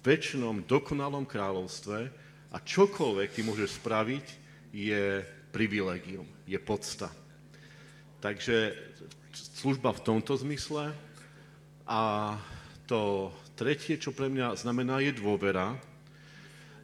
väčšnom, 0.03 0.67
dokonalom 0.67 1.23
kráľovstve 1.23 2.11
a 2.51 2.57
čokoľvek 2.59 3.29
ty 3.31 3.39
môžeš 3.39 3.79
spraviť, 3.79 4.25
je 4.75 5.23
privilegium, 5.55 6.27
je 6.43 6.59
podsta. 6.59 7.07
Takže 8.19 8.75
služba 9.57 9.93
v 9.93 10.03
tomto 10.03 10.33
zmysle 10.37 10.93
a 11.87 12.01
to 12.87 13.31
tretie, 13.57 13.99
čo 13.99 14.13
pre 14.15 14.31
mňa 14.31 14.55
znamená, 14.59 15.03
je 15.03 15.11
dôvera. 15.17 15.75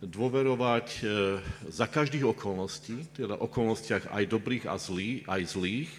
Dôverovať 0.04 0.88
e, 1.00 1.04
za 1.72 1.88
každých 1.88 2.28
okolností, 2.36 3.08
teda 3.16 3.40
okolnostiach 3.40 4.12
aj 4.12 4.24
dobrých 4.28 4.66
a 4.68 4.76
zlých, 4.76 5.24
aj 5.32 5.42
zlých, 5.48 5.92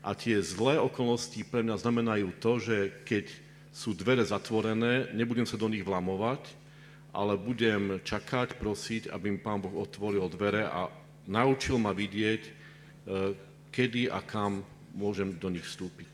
a 0.00 0.16
tie 0.16 0.40
zlé 0.40 0.80
okolnosti 0.80 1.36
pre 1.44 1.60
mňa 1.60 1.76
znamenajú 1.76 2.28
to, 2.40 2.52
že 2.56 2.76
keď 3.04 3.24
sú 3.70 3.92
dvere 3.92 4.24
zatvorené, 4.24 5.12
nebudem 5.12 5.44
sa 5.44 5.60
do 5.60 5.68
nich 5.68 5.84
vlamovať, 5.84 6.40
ale 7.10 7.34
budem 7.34 7.98
čakať, 8.06 8.56
prosiť, 8.56 9.02
aby 9.10 9.34
mi 9.34 9.40
Pán 9.42 9.58
Boh 9.58 9.74
otvoril 9.74 10.24
dvere 10.30 10.64
a 10.70 10.86
naučil 11.26 11.76
ma 11.82 11.90
vidieť, 11.90 12.42
e, 12.46 12.50
kedy 13.74 14.10
a 14.10 14.22
kam 14.22 14.62
môžem 14.94 15.34
do 15.38 15.48
nich 15.50 15.64
vstúpiť. 15.64 16.10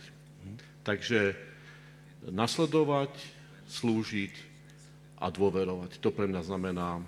Takže 0.87 1.35
nasledovať, 2.31 3.11
slúžiť 3.67 4.35
a 5.19 5.31
dôverovať. 5.33 5.99
To 6.03 6.15
pre 6.15 6.31
mňa 6.31 6.43
znamená 6.47 7.03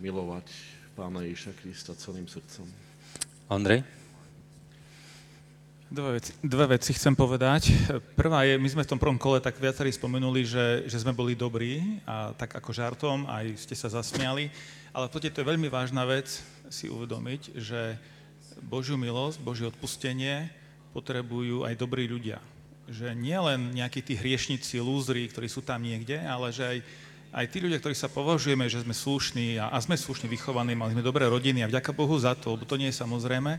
milovať 0.00 0.46
Pána 0.92 1.24
Ježiša 1.24 1.52
Krista 1.56 1.92
celým 1.96 2.28
srdcom. 2.28 2.68
Ondrej? 3.48 3.80
Dve 5.92 6.16
veci, 6.16 6.32
dve 6.40 6.66
veci 6.72 6.96
chcem 6.96 7.12
povedať. 7.12 7.68
Prvá 8.16 8.48
je, 8.48 8.56
my 8.56 8.64
sme 8.64 8.84
v 8.84 8.90
tom 8.96 9.00
prvom 9.00 9.20
kole 9.20 9.44
tak 9.44 9.60
viacerí 9.60 9.92
spomenuli, 9.92 10.40
že, 10.40 10.88
že 10.88 11.00
sme 11.04 11.12
boli 11.12 11.36
dobrí 11.36 12.00
a 12.08 12.32
tak 12.32 12.56
ako 12.56 12.72
žartom, 12.72 13.28
aj 13.28 13.60
ste 13.60 13.76
sa 13.76 13.92
zasmiali, 13.92 14.48
ale 14.96 15.04
v 15.08 15.12
podstate 15.12 15.36
to 15.36 15.44
je 15.44 15.50
veľmi 15.52 15.68
vážna 15.68 16.08
vec 16.08 16.40
si 16.72 16.88
uvedomiť, 16.88 17.60
že 17.60 18.00
Božiu 18.64 18.96
milosť, 18.96 19.36
Božie 19.44 19.68
odpustenie 19.68 20.48
potrebujú 20.92 21.64
aj 21.64 21.74
dobrí 21.74 22.04
ľudia. 22.04 22.38
Že 22.86 23.16
nie 23.16 23.34
len 23.34 23.72
nejakí 23.72 24.04
tí 24.04 24.14
hriešnici, 24.14 24.78
lúzri, 24.78 25.24
ktorí 25.26 25.48
sú 25.48 25.64
tam 25.64 25.80
niekde, 25.80 26.20
ale 26.20 26.52
že 26.52 26.62
aj, 26.62 26.78
aj 27.32 27.44
tí 27.48 27.58
ľudia, 27.64 27.80
ktorí 27.80 27.96
sa 27.96 28.12
považujeme, 28.12 28.68
že 28.68 28.84
sme 28.84 28.92
slušní 28.92 29.56
a, 29.56 29.72
a 29.72 29.80
sme 29.80 29.96
slušne 29.96 30.28
vychovaní, 30.28 30.76
mali 30.76 30.92
sme 30.92 31.02
dobré 31.04 31.24
rodiny 31.24 31.64
a 31.64 31.70
vďaka 31.72 31.96
Bohu 31.96 32.12
za 32.20 32.36
to, 32.36 32.54
lebo 32.54 32.68
to 32.68 32.76
nie 32.76 32.92
je 32.92 33.00
samozrejme, 33.00 33.56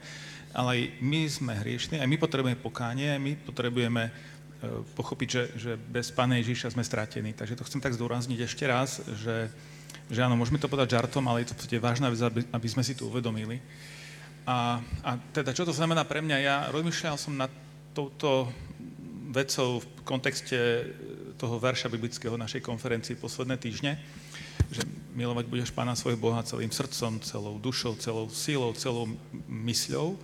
ale 0.54 0.70
aj 0.70 0.82
my 1.02 1.22
sme 1.26 1.54
hriešní, 1.58 1.98
aj 1.98 2.10
my 2.10 2.18
potrebujeme 2.22 2.60
pokánie, 2.62 3.18
my 3.18 3.34
potrebujeme 3.42 4.04
e, 4.06 4.12
pochopiť, 4.94 5.28
že, 5.28 5.44
že 5.58 5.72
bez 5.76 6.14
Pána 6.14 6.38
Ježíša 6.38 6.78
sme 6.78 6.86
stratení. 6.86 7.34
Takže 7.34 7.58
to 7.58 7.66
chcem 7.66 7.82
tak 7.82 7.98
zdôrazniť 7.98 8.40
ešte 8.46 8.70
raz, 8.70 9.02
že, 9.18 9.50
že 10.14 10.20
áno, 10.22 10.38
môžeme 10.38 10.62
to 10.62 10.70
povedať 10.70 10.94
žartom, 10.94 11.26
ale 11.26 11.42
je 11.42 11.58
to 11.58 11.66
vážna 11.82 12.14
vec, 12.14 12.22
aby, 12.22 12.46
aby 12.54 12.68
sme 12.70 12.86
si 12.86 12.94
to 12.94 13.10
uvedomili. 13.10 13.58
A, 14.44 14.84
a 15.04 15.12
teda, 15.32 15.56
čo 15.56 15.64
to 15.64 15.72
znamená 15.72 16.04
pre 16.04 16.20
mňa? 16.20 16.38
Ja 16.44 16.56
rozmýšľal 16.68 17.16
som 17.16 17.40
nad 17.40 17.52
touto 17.96 18.52
vecou 19.32 19.80
v 19.80 19.86
kontexte 20.04 20.60
toho 21.40 21.58
verša 21.58 21.88
biblického 21.90 22.36
našej 22.36 22.60
konferencii 22.60 23.16
posledné 23.18 23.56
týždne, 23.58 23.98
že 24.70 24.84
milovať 25.16 25.46
budeš 25.48 25.70
Pána 25.72 25.96
svojho 25.96 26.20
Boha 26.20 26.44
celým 26.44 26.70
srdcom, 26.70 27.24
celou 27.24 27.56
dušou, 27.58 27.96
celou 27.98 28.28
sílou, 28.30 28.76
celou 28.76 29.10
mysľou. 29.48 30.20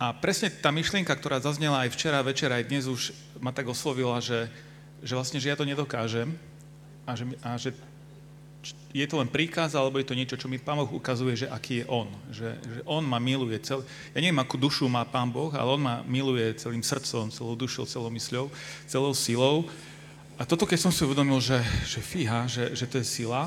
A 0.00 0.16
presne 0.16 0.48
tá 0.48 0.72
myšlienka, 0.72 1.12
ktorá 1.12 1.40
zaznela 1.44 1.84
aj 1.84 1.92
včera 1.92 2.24
večer, 2.24 2.48
aj 2.48 2.68
dnes 2.68 2.88
už 2.88 3.12
ma 3.36 3.52
tak 3.52 3.68
oslovila, 3.68 4.16
že, 4.20 4.48
že 5.04 5.12
vlastne, 5.12 5.36
že 5.36 5.52
ja 5.52 5.56
to 5.56 5.68
nedokážem 5.68 6.32
a 7.04 7.12
že, 7.12 7.24
a 7.44 7.50
že 7.60 7.76
je 8.90 9.06
to 9.06 9.22
len 9.22 9.30
príkaz, 9.30 9.78
alebo 9.78 10.02
je 10.02 10.06
to 10.10 10.18
niečo, 10.18 10.34
čo 10.34 10.50
mi 10.50 10.58
Pán 10.58 10.82
Boh 10.82 10.90
ukazuje, 10.90 11.46
že 11.46 11.46
aký 11.46 11.82
je 11.82 11.84
On. 11.86 12.10
Že, 12.34 12.48
že 12.58 12.80
On 12.90 13.02
ma 13.06 13.22
miluje. 13.22 13.54
Cel, 13.62 13.86
ja 14.10 14.18
neviem, 14.18 14.42
akú 14.42 14.58
dušu 14.58 14.90
má 14.90 15.06
Pán 15.06 15.30
Boh, 15.30 15.54
ale 15.54 15.68
On 15.70 15.82
ma 15.82 16.02
miluje 16.06 16.58
celým 16.58 16.82
srdcom, 16.82 17.30
celou 17.30 17.54
dušou, 17.54 17.86
celou 17.86 18.10
mysľou, 18.10 18.50
celou 18.90 19.14
silou. 19.14 19.56
A 20.34 20.42
toto, 20.42 20.66
keď 20.66 20.78
som 20.82 20.92
si 20.92 21.06
uvedomil, 21.06 21.38
že, 21.38 21.62
že 21.86 22.02
fíha, 22.02 22.50
že, 22.50 22.74
že 22.74 22.88
to 22.90 22.98
je 22.98 23.06
sila, 23.06 23.46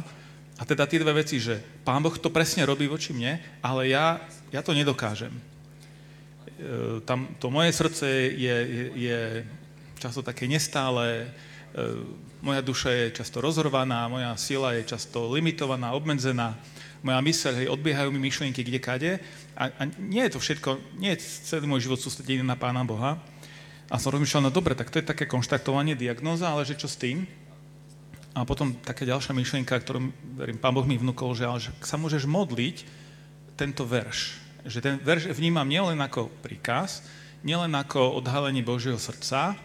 a 0.53 0.63
teda 0.63 0.85
tie 0.85 1.01
dve 1.01 1.17
veci, 1.17 1.41
že 1.41 1.59
Pán 1.81 1.99
Boh 1.99 2.13
to 2.13 2.29
presne 2.29 2.63
robí 2.63 2.85
voči 2.85 3.11
mne, 3.11 3.41
ale 3.65 3.89
ja, 3.89 4.21
ja 4.53 4.61
to 4.61 4.77
nedokážem. 4.77 5.33
E, 5.33 7.01
tam 7.09 7.33
to 7.41 7.49
moje 7.49 7.73
srdce 7.73 8.05
je, 8.37 8.57
je, 8.69 8.85
je 8.93 9.19
často 9.97 10.21
také 10.21 10.45
nestále, 10.45 11.33
moja 12.43 12.61
duša 12.61 12.89
je 12.91 13.05
často 13.17 13.41
rozhorvaná, 13.41 14.05
moja 14.09 14.33
sila 14.37 14.77
je 14.77 14.85
často 14.85 15.31
limitovaná, 15.31 15.97
obmedzená, 15.97 16.53
moja 17.03 17.19
myseľ, 17.19 17.53
hej, 17.59 17.67
odbiehajú 17.71 18.09
mi 18.13 18.19
myšlienky 18.21 18.63
kde 18.63 18.79
kade 18.79 19.11
a, 19.57 19.67
a 19.67 19.81
nie 19.99 20.23
je 20.27 20.33
to 20.37 20.39
všetko, 20.39 20.69
nie 21.01 21.11
je 21.15 21.23
celý 21.49 21.67
môj 21.67 21.89
život 21.89 21.99
sústredený 21.99 22.45
na 22.47 22.55
Pána 22.55 22.87
Boha. 22.87 23.19
A 23.91 23.99
som 23.99 24.15
rozmýšľal, 24.15 24.47
no 24.47 24.51
dobre, 24.51 24.73
tak 24.73 24.89
to 24.89 24.97
je 24.97 25.05
také 25.05 25.27
konštatovanie, 25.27 25.93
diagnóza, 25.93 26.49
ale 26.49 26.63
že 26.63 26.79
čo 26.79 26.87
s 26.87 26.95
tým? 26.95 27.27
A 28.33 28.47
potom 28.47 28.73
taká 28.81 29.05
ďalšia 29.05 29.35
myšlienka, 29.35 29.75
ktorú, 29.75 30.09
verím, 30.39 30.57
Pán 30.57 30.73
Boh 30.73 30.87
mi 30.87 30.97
vnúkol, 30.97 31.35
že, 31.37 31.45
ale, 31.45 31.59
že 31.61 31.69
sa 31.83 31.99
môžeš 31.99 32.25
modliť 32.25 32.77
tento 33.59 33.85
verš 33.85 34.43
že 34.63 34.79
ten 34.79 34.95
verš 34.99 35.35
vnímam 35.35 35.67
nielen 35.67 35.99
ako 35.99 36.31
príkaz, 36.39 37.03
nielen 37.43 37.75
ako 37.75 38.15
odhalenie 38.15 38.63
Božieho 38.63 38.95
srdca, 38.95 39.59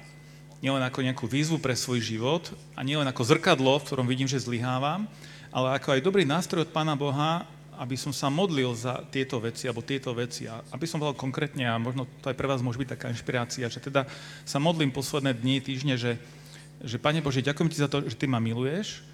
nielen 0.59 0.83
ako 0.83 1.07
nejakú 1.07 1.27
výzvu 1.31 1.63
pre 1.63 1.75
svoj 1.79 2.03
život 2.03 2.51
a 2.75 2.83
nielen 2.83 3.07
ako 3.07 3.23
zrkadlo, 3.23 3.79
v 3.79 3.87
ktorom 3.87 4.07
vidím, 4.11 4.27
že 4.27 4.43
zlyhávam, 4.43 5.07
ale 5.55 5.79
ako 5.79 5.95
aj 5.95 6.05
dobrý 6.05 6.27
nástroj 6.27 6.67
od 6.67 6.75
Pána 6.75 6.99
Boha, 6.99 7.47
aby 7.79 7.95
som 7.95 8.11
sa 8.11 8.27
modlil 8.27 8.75
za 8.75 9.07
tieto 9.07 9.39
veci, 9.39 9.71
alebo 9.71 9.87
tieto 9.87 10.11
veci. 10.11 10.51
A 10.51 10.59
aby 10.75 10.83
som 10.83 10.99
povedal 10.99 11.15
konkrétne, 11.15 11.63
a 11.63 11.79
možno 11.79 12.11
to 12.19 12.27
aj 12.27 12.35
pre 12.35 12.51
vás 12.51 12.59
môže 12.59 12.75
byť 12.83 12.91
taká 12.99 13.07
inšpirácia, 13.15 13.71
že 13.71 13.79
teda 13.79 14.03
sa 14.43 14.59
modlím 14.59 14.91
posledné 14.91 15.39
dni, 15.39 15.63
týždne, 15.63 15.95
že, 15.95 16.19
že 16.83 16.99
Pane 16.99 17.23
Bože, 17.23 17.39
ďakujem 17.39 17.71
Ti 17.71 17.79
za 17.79 17.89
to, 17.89 18.03
že 18.03 18.19
Ty 18.19 18.27
ma 18.27 18.43
miluješ, 18.43 19.07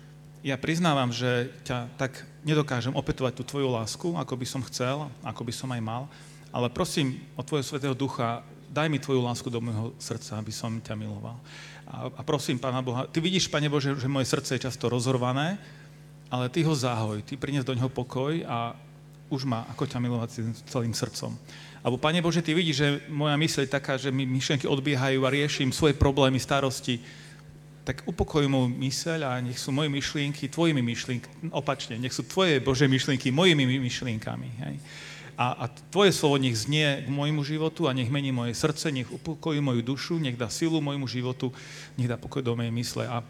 ja 0.44 0.60
priznávam, 0.60 1.08
že 1.08 1.48
ťa 1.64 1.96
tak 1.96 2.20
nedokážem 2.44 2.92
opetovať 2.92 3.32
tú 3.40 3.48
tvoju 3.48 3.68
lásku, 3.72 4.12
ako 4.12 4.36
by 4.36 4.46
som 4.48 4.60
chcel, 4.68 5.08
ako 5.24 5.40
by 5.40 5.52
som 5.56 5.72
aj 5.72 5.80
mal, 5.80 6.04
ale 6.52 6.68
prosím 6.68 7.16
o 7.32 7.40
tvojho 7.40 7.64
svetého 7.64 7.96
ducha, 7.96 8.44
daj 8.74 8.90
mi 8.90 8.98
tvoju 8.98 9.22
lásku 9.22 9.46
do 9.46 9.62
môjho 9.62 9.94
srdca, 10.02 10.42
aby 10.42 10.50
som 10.50 10.82
ťa 10.82 10.98
miloval. 10.98 11.38
A, 11.86 12.10
a 12.10 12.20
prosím, 12.26 12.58
Pána 12.58 12.82
Boha, 12.82 13.06
ty 13.06 13.22
vidíš, 13.22 13.46
Pane 13.46 13.70
Bože, 13.70 13.94
že 13.94 14.10
moje 14.10 14.26
srdce 14.26 14.58
je 14.58 14.66
často 14.66 14.90
rozhorvané, 14.90 15.62
ale 16.26 16.50
ty 16.50 16.66
ho 16.66 16.74
zahoj, 16.74 17.22
ty 17.22 17.38
prinies 17.38 17.62
do 17.62 17.78
neho 17.78 17.86
pokoj 17.86 18.42
a 18.42 18.74
už 19.30 19.46
má, 19.46 19.62
ako 19.70 19.86
ťa 19.86 20.02
milovať 20.02 20.30
celým 20.66 20.90
srdcom. 20.90 21.30
Alebo, 21.84 22.00
Pane 22.00 22.18
Bože, 22.18 22.42
ty 22.42 22.50
vidíš, 22.50 22.76
že 22.76 22.88
moja 23.12 23.36
mysl 23.38 23.62
je 23.62 23.70
taká, 23.70 23.94
že 23.94 24.10
mi 24.10 24.26
myšlenky 24.26 24.66
odbiehajú 24.66 25.22
a 25.22 25.30
riešim 25.30 25.70
svoje 25.70 25.94
problémy, 25.94 26.40
starosti, 26.40 26.98
tak 27.84 28.00
upokoj 28.08 28.40
moju 28.48 28.72
myseľ 28.72 29.20
a 29.28 29.32
nech 29.44 29.60
sú 29.60 29.68
moje 29.68 29.92
myšlienky 29.92 30.48
tvojimi 30.48 30.80
myšlienkami, 30.80 31.52
opačne, 31.52 32.00
nech 32.00 32.16
sú 32.16 32.24
tvoje 32.24 32.56
Bože 32.64 32.88
myšlienky 32.88 33.28
mojimi 33.28 33.68
myšlienkami. 33.76 34.48
Hej? 34.64 34.74
A, 35.34 35.46
a 35.52 35.64
tvoje 35.90 36.14
slovo 36.14 36.38
nech 36.38 36.54
znie 36.54 37.04
k 37.04 37.08
môjmu 37.10 37.42
životu 37.42 37.90
a 37.90 37.94
nech 37.94 38.10
mení 38.10 38.30
moje 38.30 38.54
srdce, 38.54 38.94
nech 38.94 39.10
upokojí 39.10 39.58
moju 39.58 39.82
dušu, 39.82 40.14
nech 40.18 40.38
dá 40.38 40.46
silu 40.46 40.78
môjmu 40.78 41.10
životu, 41.10 41.50
nech 41.98 42.06
dá 42.06 42.14
pokoj 42.14 42.42
do 42.42 42.54
mojej 42.54 42.70
mysle. 42.70 43.04
A 43.10 43.26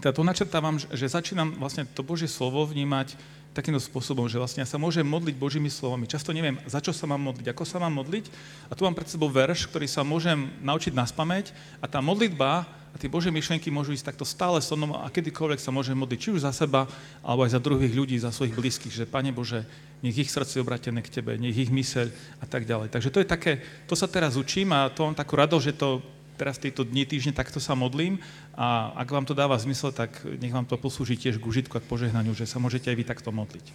teda 0.00 0.16
to 0.16 0.24
načrtávam, 0.24 0.80
že 0.80 1.12
začínam 1.12 1.54
vlastne 1.60 1.84
to 1.84 2.00
Božie 2.02 2.26
slovo 2.26 2.64
vnímať 2.66 3.14
takýmto 3.50 3.82
spôsobom, 3.82 4.30
že 4.30 4.38
vlastne 4.38 4.62
ja 4.62 4.68
sa 4.68 4.78
môžem 4.78 5.02
modliť 5.02 5.34
Božími 5.34 5.66
slovami. 5.66 6.06
Často 6.06 6.30
neviem, 6.30 6.56
za 6.70 6.78
čo 6.78 6.94
sa 6.94 7.10
mám 7.10 7.18
modliť, 7.18 7.50
ako 7.50 7.66
sa 7.66 7.82
mám 7.82 7.98
modliť. 7.98 8.30
A 8.70 8.78
tu 8.78 8.86
mám 8.86 8.94
pred 8.94 9.10
sebou 9.10 9.26
verš, 9.26 9.66
ktorý 9.66 9.90
sa 9.90 10.06
môžem 10.06 10.48
naučiť 10.62 10.94
na 10.94 11.02
spameť 11.02 11.50
a 11.82 11.90
tá 11.90 11.98
modlitba 11.98 12.64
a 12.90 12.98
tie 12.98 13.06
Božie 13.06 13.30
myšlienky 13.30 13.70
môžu 13.70 13.94
ísť 13.94 14.10
takto 14.14 14.26
stále 14.26 14.58
so 14.58 14.74
mnou 14.74 14.98
a 14.98 15.06
kedykoľvek 15.06 15.62
sa 15.62 15.70
môžem 15.70 15.94
modliť, 15.94 16.18
či 16.18 16.30
už 16.34 16.42
za 16.42 16.50
seba, 16.50 16.90
alebo 17.22 17.46
aj 17.46 17.54
za 17.54 17.62
druhých 17.62 17.94
ľudí, 17.94 18.18
za 18.18 18.34
svojich 18.34 18.58
blízkych, 18.58 18.94
že 18.94 19.04
Pane 19.06 19.30
Bože, 19.30 19.62
nech 20.02 20.18
ich 20.18 20.26
srdce 20.26 20.58
obratené 20.58 20.98
k 20.98 21.22
Tebe, 21.22 21.38
nech 21.38 21.54
ich 21.54 21.70
myseľ 21.70 22.10
a 22.42 22.46
tak 22.50 22.66
ďalej. 22.66 22.90
Takže 22.90 23.14
to 23.14 23.22
je 23.22 23.28
také, 23.30 23.62
to 23.86 23.94
sa 23.94 24.10
teraz 24.10 24.34
učím 24.34 24.74
a 24.74 24.90
to 24.90 25.06
mám 25.06 25.14
takú 25.14 25.38
radosť, 25.38 25.64
že 25.70 25.74
to 25.78 26.02
teraz 26.34 26.56
tieto 26.56 26.82
dni, 26.88 27.04
týždne 27.04 27.36
takto 27.36 27.60
sa 27.60 27.76
modlím 27.76 28.16
a 28.56 28.96
ak 28.96 29.12
vám 29.12 29.28
to 29.28 29.36
dáva 29.36 29.60
zmysel, 29.60 29.92
tak 29.92 30.24
nech 30.40 30.50
vám 30.50 30.64
to 30.64 30.80
poslúži 30.80 31.20
tiež 31.20 31.36
k 31.36 31.44
užitku 31.44 31.76
a 31.76 31.84
k 31.84 31.90
požehnaniu, 31.90 32.32
že 32.32 32.48
sa 32.48 32.56
môžete 32.56 32.88
aj 32.88 32.96
vy 32.96 33.04
takto 33.04 33.28
modliť. 33.28 33.66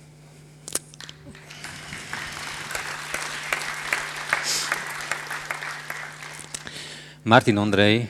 Martin 7.25 7.57
Ondrej, 7.57 8.05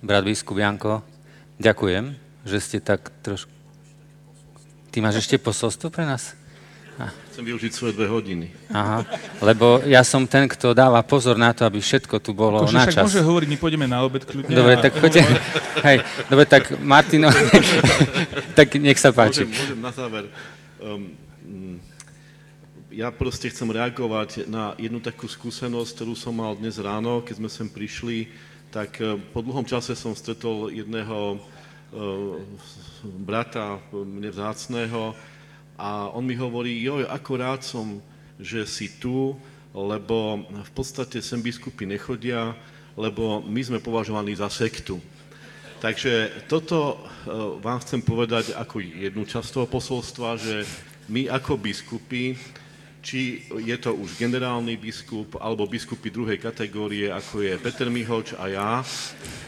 brat 0.00 0.24
biskup 0.24 0.56
Janko, 0.56 1.04
ďakujem, 1.60 2.16
že 2.44 2.58
ste 2.60 2.78
tak 2.80 3.12
trošku... 3.20 3.52
Ty 4.90 4.96
máš 5.06 5.22
ešte 5.22 5.38
posolstvo 5.38 5.92
pre 5.92 6.02
nás? 6.08 6.34
Chcem 7.32 7.46
využiť 7.46 7.72
svoje 7.72 7.96
dve 7.96 8.10
hodiny. 8.12 8.52
Aha, 8.68 9.00
lebo 9.40 9.80
ja 9.88 10.04
som 10.04 10.28
ten, 10.28 10.44
kto 10.44 10.76
dáva 10.76 11.00
pozor 11.00 11.40
na 11.40 11.56
to, 11.56 11.64
aby 11.64 11.80
všetko 11.80 12.20
tu 12.20 12.36
bolo 12.36 12.60
Akože 12.60 12.76
na 12.76 12.84
však 12.84 12.94
čas. 13.00 13.04
môže 13.08 13.22
hovoriť, 13.24 13.48
my 13.48 13.56
pôjdeme 13.56 13.86
na 13.88 14.04
obed 14.04 14.20
kľudne. 14.20 14.52
Dobre, 14.52 14.76
a- 14.76 14.82
tak 14.84 14.92
poďte. 15.00 15.24
Hej, 15.88 16.04
dobre, 16.28 16.44
tak 16.44 16.76
Martino, 16.84 17.32
tak 18.58 18.68
nech 18.76 19.00
sa 19.00 19.16
páči. 19.16 19.48
Môžem, 19.48 19.56
môžem 19.56 19.80
na 19.80 19.92
záver. 19.96 20.24
Um, 20.76 21.16
ja 22.92 23.08
proste 23.08 23.48
chcem 23.48 23.70
reagovať 23.70 24.44
na 24.50 24.76
jednu 24.76 25.00
takú 25.00 25.24
skúsenosť, 25.24 25.96
ktorú 25.96 26.12
som 26.12 26.36
mal 26.36 26.52
dnes 26.52 26.76
ráno, 26.76 27.24
keď 27.24 27.40
sme 27.40 27.48
sem 27.48 27.68
prišli, 27.70 28.28
tak 28.70 29.02
eh, 29.02 29.18
po 29.34 29.42
dlhom 29.42 29.66
čase 29.66 29.98
som 29.98 30.14
stretol 30.14 30.70
jedného 30.70 31.36
eh, 31.36 32.38
brata, 33.04 33.82
mne 33.92 34.30
vzácného, 34.30 35.14
a 35.80 36.12
on 36.12 36.28
mi 36.28 36.36
hovorí, 36.36 36.76
joj, 36.84 37.08
ako 37.08 37.32
rád 37.40 37.60
som, 37.64 38.04
že 38.36 38.68
si 38.68 39.00
tu, 39.00 39.32
lebo 39.72 40.44
v 40.44 40.70
podstate 40.76 41.24
sem 41.24 41.40
biskupy 41.40 41.88
nechodia, 41.88 42.52
lebo 43.00 43.40
my 43.40 43.60
sme 43.64 43.80
považovaní 43.80 44.36
za 44.36 44.52
sektu. 44.52 45.00
Takže 45.80 46.44
toto 46.52 47.00
vám 47.64 47.80
chcem 47.80 48.04
povedať 48.04 48.52
ako 48.52 48.84
jednu 48.84 49.24
časť 49.24 49.48
toho 49.48 49.64
posolstva, 49.64 50.36
že 50.36 50.68
my 51.08 51.32
ako 51.32 51.56
biskupy, 51.56 52.36
či 53.00 53.48
je 53.48 53.76
to 53.80 53.96
už 53.96 54.20
generálny 54.20 54.76
biskup 54.76 55.40
alebo 55.40 55.68
biskupy 55.68 56.12
druhej 56.12 56.36
kategórie, 56.36 57.08
ako 57.08 57.40
je 57.40 57.56
Peter 57.56 57.88
Mihoč 57.88 58.36
a 58.36 58.44
ja, 58.48 58.70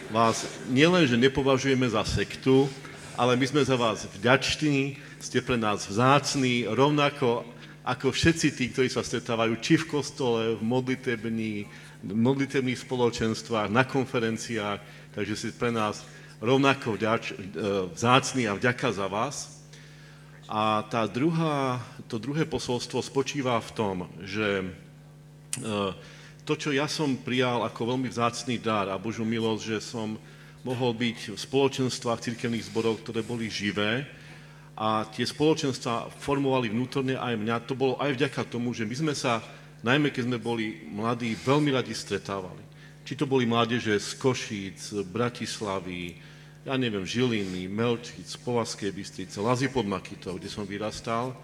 vás 0.09 0.49
nielenže 0.73 1.17
nepovažujeme 1.17 1.88
za 1.88 2.05
sektu, 2.05 2.69
ale 3.17 3.37
my 3.37 3.45
sme 3.45 3.62
za 3.65 3.77
vás 3.77 4.09
vďační, 4.19 4.97
ste 5.21 5.45
pre 5.45 5.61
nás 5.61 5.85
vzácní, 5.87 6.65
rovnako 6.67 7.45
ako 7.83 8.15
všetci 8.15 8.47
tí, 8.55 8.65
ktorí 8.71 8.88
sa 8.88 9.03
stretávajú 9.03 9.59
či 9.59 9.75
v 9.75 9.91
kostole, 9.91 10.55
v 10.55 10.62
modlitební, 10.62 11.67
v 12.03 12.15
modlitebných 12.15 12.79
spoločenstvách, 12.79 13.75
na 13.75 13.83
konferenciách, 13.83 14.79
takže 15.12 15.35
si 15.35 15.49
pre 15.51 15.75
nás 15.75 16.07
rovnako 16.38 16.99
e, 16.99 17.11
vzácný 17.95 18.47
a 18.47 18.55
vďaka 18.59 18.88
za 18.95 19.07
vás. 19.11 19.62
A 20.53 20.85
tá 20.85 21.09
druhá, 21.09 21.81
to 22.12 22.21
druhé 22.21 22.45
posolstvo 22.45 23.01
spočíva 23.01 23.57
v 23.57 23.71
tom, 23.73 23.97
že 24.21 24.61
e, 24.61 24.67
to, 26.45 26.53
čo 26.61 26.77
ja 26.77 26.85
som 26.93 27.17
prijal 27.17 27.65
ako 27.65 27.97
veľmi 27.97 28.12
vzácný 28.12 28.61
dar 28.61 28.93
a 28.93 29.01
Božú 29.01 29.25
milosť, 29.25 29.62
že 29.65 29.79
som 29.81 30.21
mohol 30.61 30.93
byť 30.93 31.33
v 31.33 31.38
spoločenstvách 31.41 32.21
cirkevných 32.21 32.69
zborov, 32.69 33.01
ktoré 33.01 33.25
boli 33.25 33.49
živé 33.49 34.05
a 34.77 35.09
tie 35.09 35.25
spoločenstva 35.25 36.12
formovali 36.21 36.69
vnútorne 36.69 37.17
aj 37.17 37.33
mňa. 37.33 37.57
To 37.65 37.73
bolo 37.73 37.95
aj 37.97 38.12
vďaka 38.12 38.45
tomu, 38.45 38.77
že 38.77 38.85
my 38.85 38.93
sme 38.93 39.15
sa, 39.17 39.41
najmä 39.81 40.12
keď 40.12 40.29
sme 40.29 40.37
boli 40.37 40.85
mladí, 40.85 41.33
veľmi 41.33 41.73
radi 41.73 41.97
stretávali. 41.97 42.61
Či 43.09 43.17
to 43.17 43.25
boli 43.25 43.49
mládeže 43.49 43.97
z 43.97 44.21
Košíc, 44.21 44.93
Bratislavy, 45.09 46.12
ja 46.62 46.79
neviem, 46.79 47.03
Žiliny, 47.03 47.66
Melčic, 47.66 48.38
Povazkej 48.46 48.94
Bystrice, 48.94 49.42
Lazy 49.42 49.66
pod 49.66 49.83
Makitou, 49.83 50.38
kde 50.38 50.46
som 50.46 50.62
vyrastal. 50.62 51.35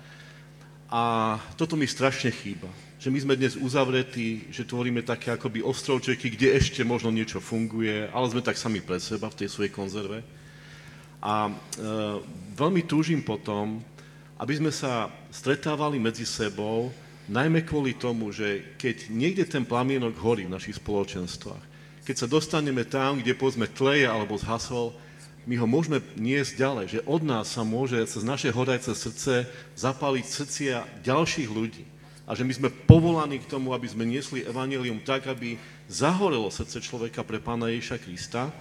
A 0.89 1.37
toto 1.59 1.75
mi 1.75 1.91
strašne 1.91 2.31
chýba. 2.31 2.71
Že 3.03 3.11
my 3.11 3.19
sme 3.27 3.35
dnes 3.39 3.59
uzavretí, 3.59 4.47
že 4.55 4.67
tvoríme 4.67 5.03
také 5.03 5.35
akoby 5.35 5.63
ostrovčeky, 5.63 6.35
kde 6.39 6.55
ešte 6.55 6.87
možno 6.87 7.11
niečo 7.11 7.43
funguje, 7.43 8.07
ale 8.15 8.31
sme 8.31 8.47
tak 8.47 8.59
sami 8.59 8.79
pre 8.79 9.03
seba 9.03 9.27
v 9.31 9.39
tej 9.43 9.49
svojej 9.51 9.75
konzerve. 9.75 10.23
A 11.19 11.51
e, 11.51 11.53
veľmi 12.55 12.87
túžim 12.87 13.19
potom, 13.23 13.83
aby 14.39 14.55
sme 14.55 14.71
sa 14.71 15.11
stretávali 15.35 15.99
medzi 15.99 16.23
sebou, 16.23 16.95
najmä 17.27 17.67
kvôli 17.67 17.99
tomu, 17.99 18.31
že 18.31 18.79
keď 18.79 19.11
niekde 19.11 19.45
ten 19.51 19.67
plamienok 19.67 20.15
horí 20.23 20.47
v 20.47 20.55
našich 20.55 20.79
spoločenstvách, 20.79 21.63
keď 22.07 22.17
sa 22.17 22.31
dostaneme 22.31 22.87
tam, 22.87 23.19
kde 23.19 23.37
povedzme 23.37 23.69
tleje 23.69 24.09
alebo 24.09 24.39
zhasol, 24.39 24.97
my 25.49 25.57
ho 25.57 25.65
môžeme 25.65 26.05
niesť 26.21 26.61
ďalej, 26.61 26.87
že 26.93 27.01
od 27.09 27.25
nás 27.25 27.49
sa 27.49 27.65
môže 27.65 27.97
cez 28.05 28.21
naše 28.21 28.53
horajce 28.53 28.93
srdce 28.93 29.49
zapáliť 29.81 30.25
srdcia 30.29 30.75
ďalších 31.01 31.49
ľudí. 31.49 31.89
A 32.29 32.37
že 32.37 32.45
my 32.45 32.53
sme 32.53 32.69
povolaní 32.69 33.41
k 33.41 33.49
tomu, 33.49 33.73
aby 33.73 33.89
sme 33.89 34.05
niesli 34.05 34.45
evanelium 34.45 35.01
tak, 35.01 35.25
aby 35.25 35.57
zahorelo 35.89 36.53
srdce 36.53 36.85
človeka 36.85 37.25
pre 37.25 37.41
Pána 37.41 37.73
Ježiša 37.73 37.97
Krista. 37.97 38.53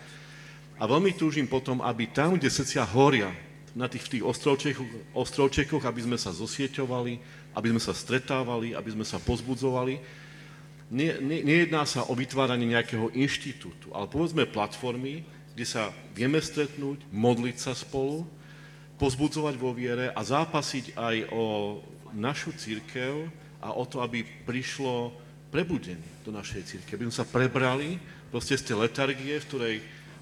A 0.79 0.83
veľmi 0.87 1.11
túžim 1.11 1.43
potom, 1.43 1.83
aby 1.83 2.07
tam, 2.07 2.39
kde 2.39 2.47
srdcia 2.47 2.87
horia, 2.87 3.35
na 3.75 3.91
tých, 3.91 4.07
v 4.07 4.11
tých 4.17 4.23
ostrovčekoch, 4.23 4.89
ostrovčekoch, 5.13 5.83
aby 5.83 6.01
sme 6.01 6.17
sa 6.17 6.33
zosieťovali, 6.33 7.13
aby 7.53 7.67
sme 7.75 7.81
sa 7.83 7.93
stretávali, 7.93 8.73
aby 8.73 8.89
sme 8.95 9.05
sa 9.05 9.21
pozbudzovali. 9.21 9.99
Nie, 10.87 11.19
nie, 11.19 11.43
nejedná 11.43 11.83
sa 11.83 12.07
o 12.07 12.15
vytváranie 12.15 12.73
nejakého 12.73 13.11
inštitútu, 13.11 13.91
ale 13.91 14.07
povedzme 14.07 14.47
platformy, 14.47 15.27
kde 15.57 15.65
sa 15.65 15.89
vieme 16.13 16.37
stretnúť, 16.37 17.09
modliť 17.09 17.57
sa 17.57 17.73
spolu, 17.73 18.29
pozbudzovať 19.01 19.57
vo 19.57 19.73
viere 19.73 20.13
a 20.13 20.21
zápasiť 20.21 20.93
aj 20.93 21.33
o 21.33 21.43
našu 22.13 22.53
církev 22.53 23.25
a 23.65 23.73
o 23.73 23.81
to, 23.89 24.05
aby 24.05 24.21
prišlo 24.21 25.17
prebudenie 25.49 26.21
do 26.21 26.29
našej 26.29 26.61
církve. 26.61 26.93
Aby 26.93 27.09
sme 27.09 27.17
sa 27.17 27.25
prebrali 27.25 27.97
proste 28.29 28.53
z 28.53 28.69
tej 28.69 28.85
letargie, 28.85 29.33
v 29.33 29.47
ktorej 29.49 29.75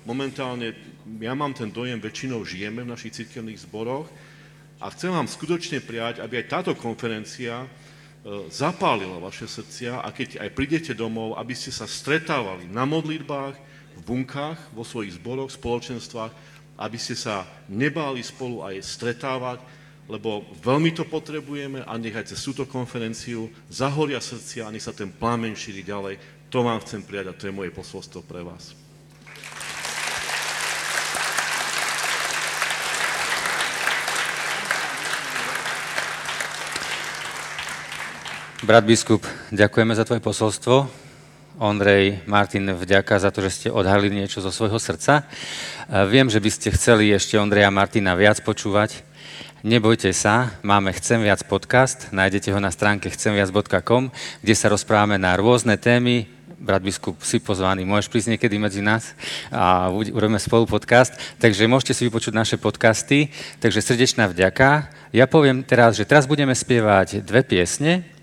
momentálne, 0.08 0.72
ja 1.20 1.36
mám 1.36 1.52
ten 1.52 1.68
dojem, 1.68 2.00
väčšinou 2.00 2.48
žijeme 2.48 2.88
v 2.88 2.96
našich 2.96 3.20
církevných 3.20 3.60
zboroch 3.60 4.08
a 4.80 4.88
chcem 4.96 5.12
vám 5.12 5.28
skutočne 5.28 5.84
prijať, 5.84 6.24
aby 6.24 6.40
aj 6.40 6.48
táto 6.48 6.72
konferencia 6.80 7.60
e, 7.60 7.68
zapálila 8.48 9.20
vaše 9.20 9.52
srdcia 9.52 10.00
a 10.00 10.08
keď 10.16 10.48
aj 10.48 10.56
prídete 10.56 10.96
domov, 10.96 11.36
aby 11.36 11.52
ste 11.52 11.76
sa 11.76 11.84
stretávali 11.84 12.72
na 12.72 12.88
modlitbách, 12.88 13.75
bunkách, 14.04 14.60
vo 14.76 14.84
svojich 14.84 15.16
zboroch, 15.16 15.54
spoločenstvách, 15.54 16.34
aby 16.76 16.98
ste 17.00 17.16
sa 17.16 17.48
nebáli 17.72 18.20
spolu 18.20 18.66
aj 18.68 18.84
stretávať, 18.84 19.64
lebo 20.06 20.46
veľmi 20.62 20.94
to 20.94 21.08
potrebujeme 21.08 21.82
a 21.82 21.94
nech 21.98 22.14
aj 22.14 22.36
cez 22.36 22.40
túto 22.44 22.68
konferenciu 22.70 23.50
zahoria 23.72 24.22
srdcia 24.22 24.68
a 24.68 24.74
nech 24.74 24.86
sa 24.86 24.94
ten 24.94 25.10
plameň 25.10 25.56
šíri 25.56 25.82
ďalej. 25.82 26.20
To 26.54 26.62
vám 26.62 26.84
chcem 26.86 27.02
prijať 27.02 27.32
a 27.32 27.38
to 27.38 27.48
je 27.50 27.58
moje 27.58 27.72
posolstvo 27.74 28.22
pre 28.22 28.46
vás. 28.46 28.78
Brat 38.66 38.82
biskup, 38.82 39.22
ďakujeme 39.54 39.94
za 39.94 40.06
tvoje 40.10 40.26
posolstvo. 40.26 41.05
Ondrej, 41.56 42.20
Martin, 42.28 42.68
vďaka 42.76 43.16
za 43.16 43.32
to, 43.32 43.40
že 43.40 43.52
ste 43.52 43.68
odhalili 43.72 44.12
niečo 44.12 44.44
zo 44.44 44.52
svojho 44.52 44.76
srdca. 44.76 45.24
E, 45.88 46.04
Viem, 46.12 46.28
že 46.28 46.44
by 46.44 46.50
ste 46.52 46.68
chceli 46.76 47.16
ešte 47.16 47.40
Ondreja 47.40 47.72
Martina 47.72 48.12
viac 48.12 48.44
počúvať. 48.44 49.08
Nebojte 49.64 50.12
sa, 50.12 50.52
máme 50.68 50.92
Chcem 50.92 51.24
viac 51.24 51.48
podcast, 51.48 52.12
nájdete 52.12 52.52
ho 52.52 52.60
na 52.60 52.76
stránke 52.76 53.08
chcemviac.com, 53.08 54.12
kde 54.44 54.54
sa 54.54 54.68
rozprávame 54.68 55.16
na 55.16 55.32
rôzne 55.40 55.80
témy. 55.80 56.28
Brat 56.60 56.84
biskup, 56.84 57.24
si 57.24 57.40
pozvaný, 57.40 57.88
môžeš 57.88 58.12
prísť 58.12 58.30
niekedy 58.36 58.60
medzi 58.60 58.84
nás 58.84 59.16
a 59.48 59.88
urobíme 59.92 60.40
spolu 60.44 60.68
podcast. 60.68 61.16
Takže 61.40 61.72
môžete 61.72 61.96
si 61.96 62.04
vypočuť 62.04 62.36
naše 62.36 62.56
podcasty. 62.60 63.32
Takže 63.64 63.80
srdečná 63.80 64.28
vďaka. 64.28 64.92
Ja 65.16 65.24
poviem 65.24 65.64
teraz, 65.64 65.96
že 65.96 66.04
teraz 66.04 66.28
budeme 66.28 66.52
spievať 66.52 67.24
dve 67.24 67.48
piesne, 67.48 68.15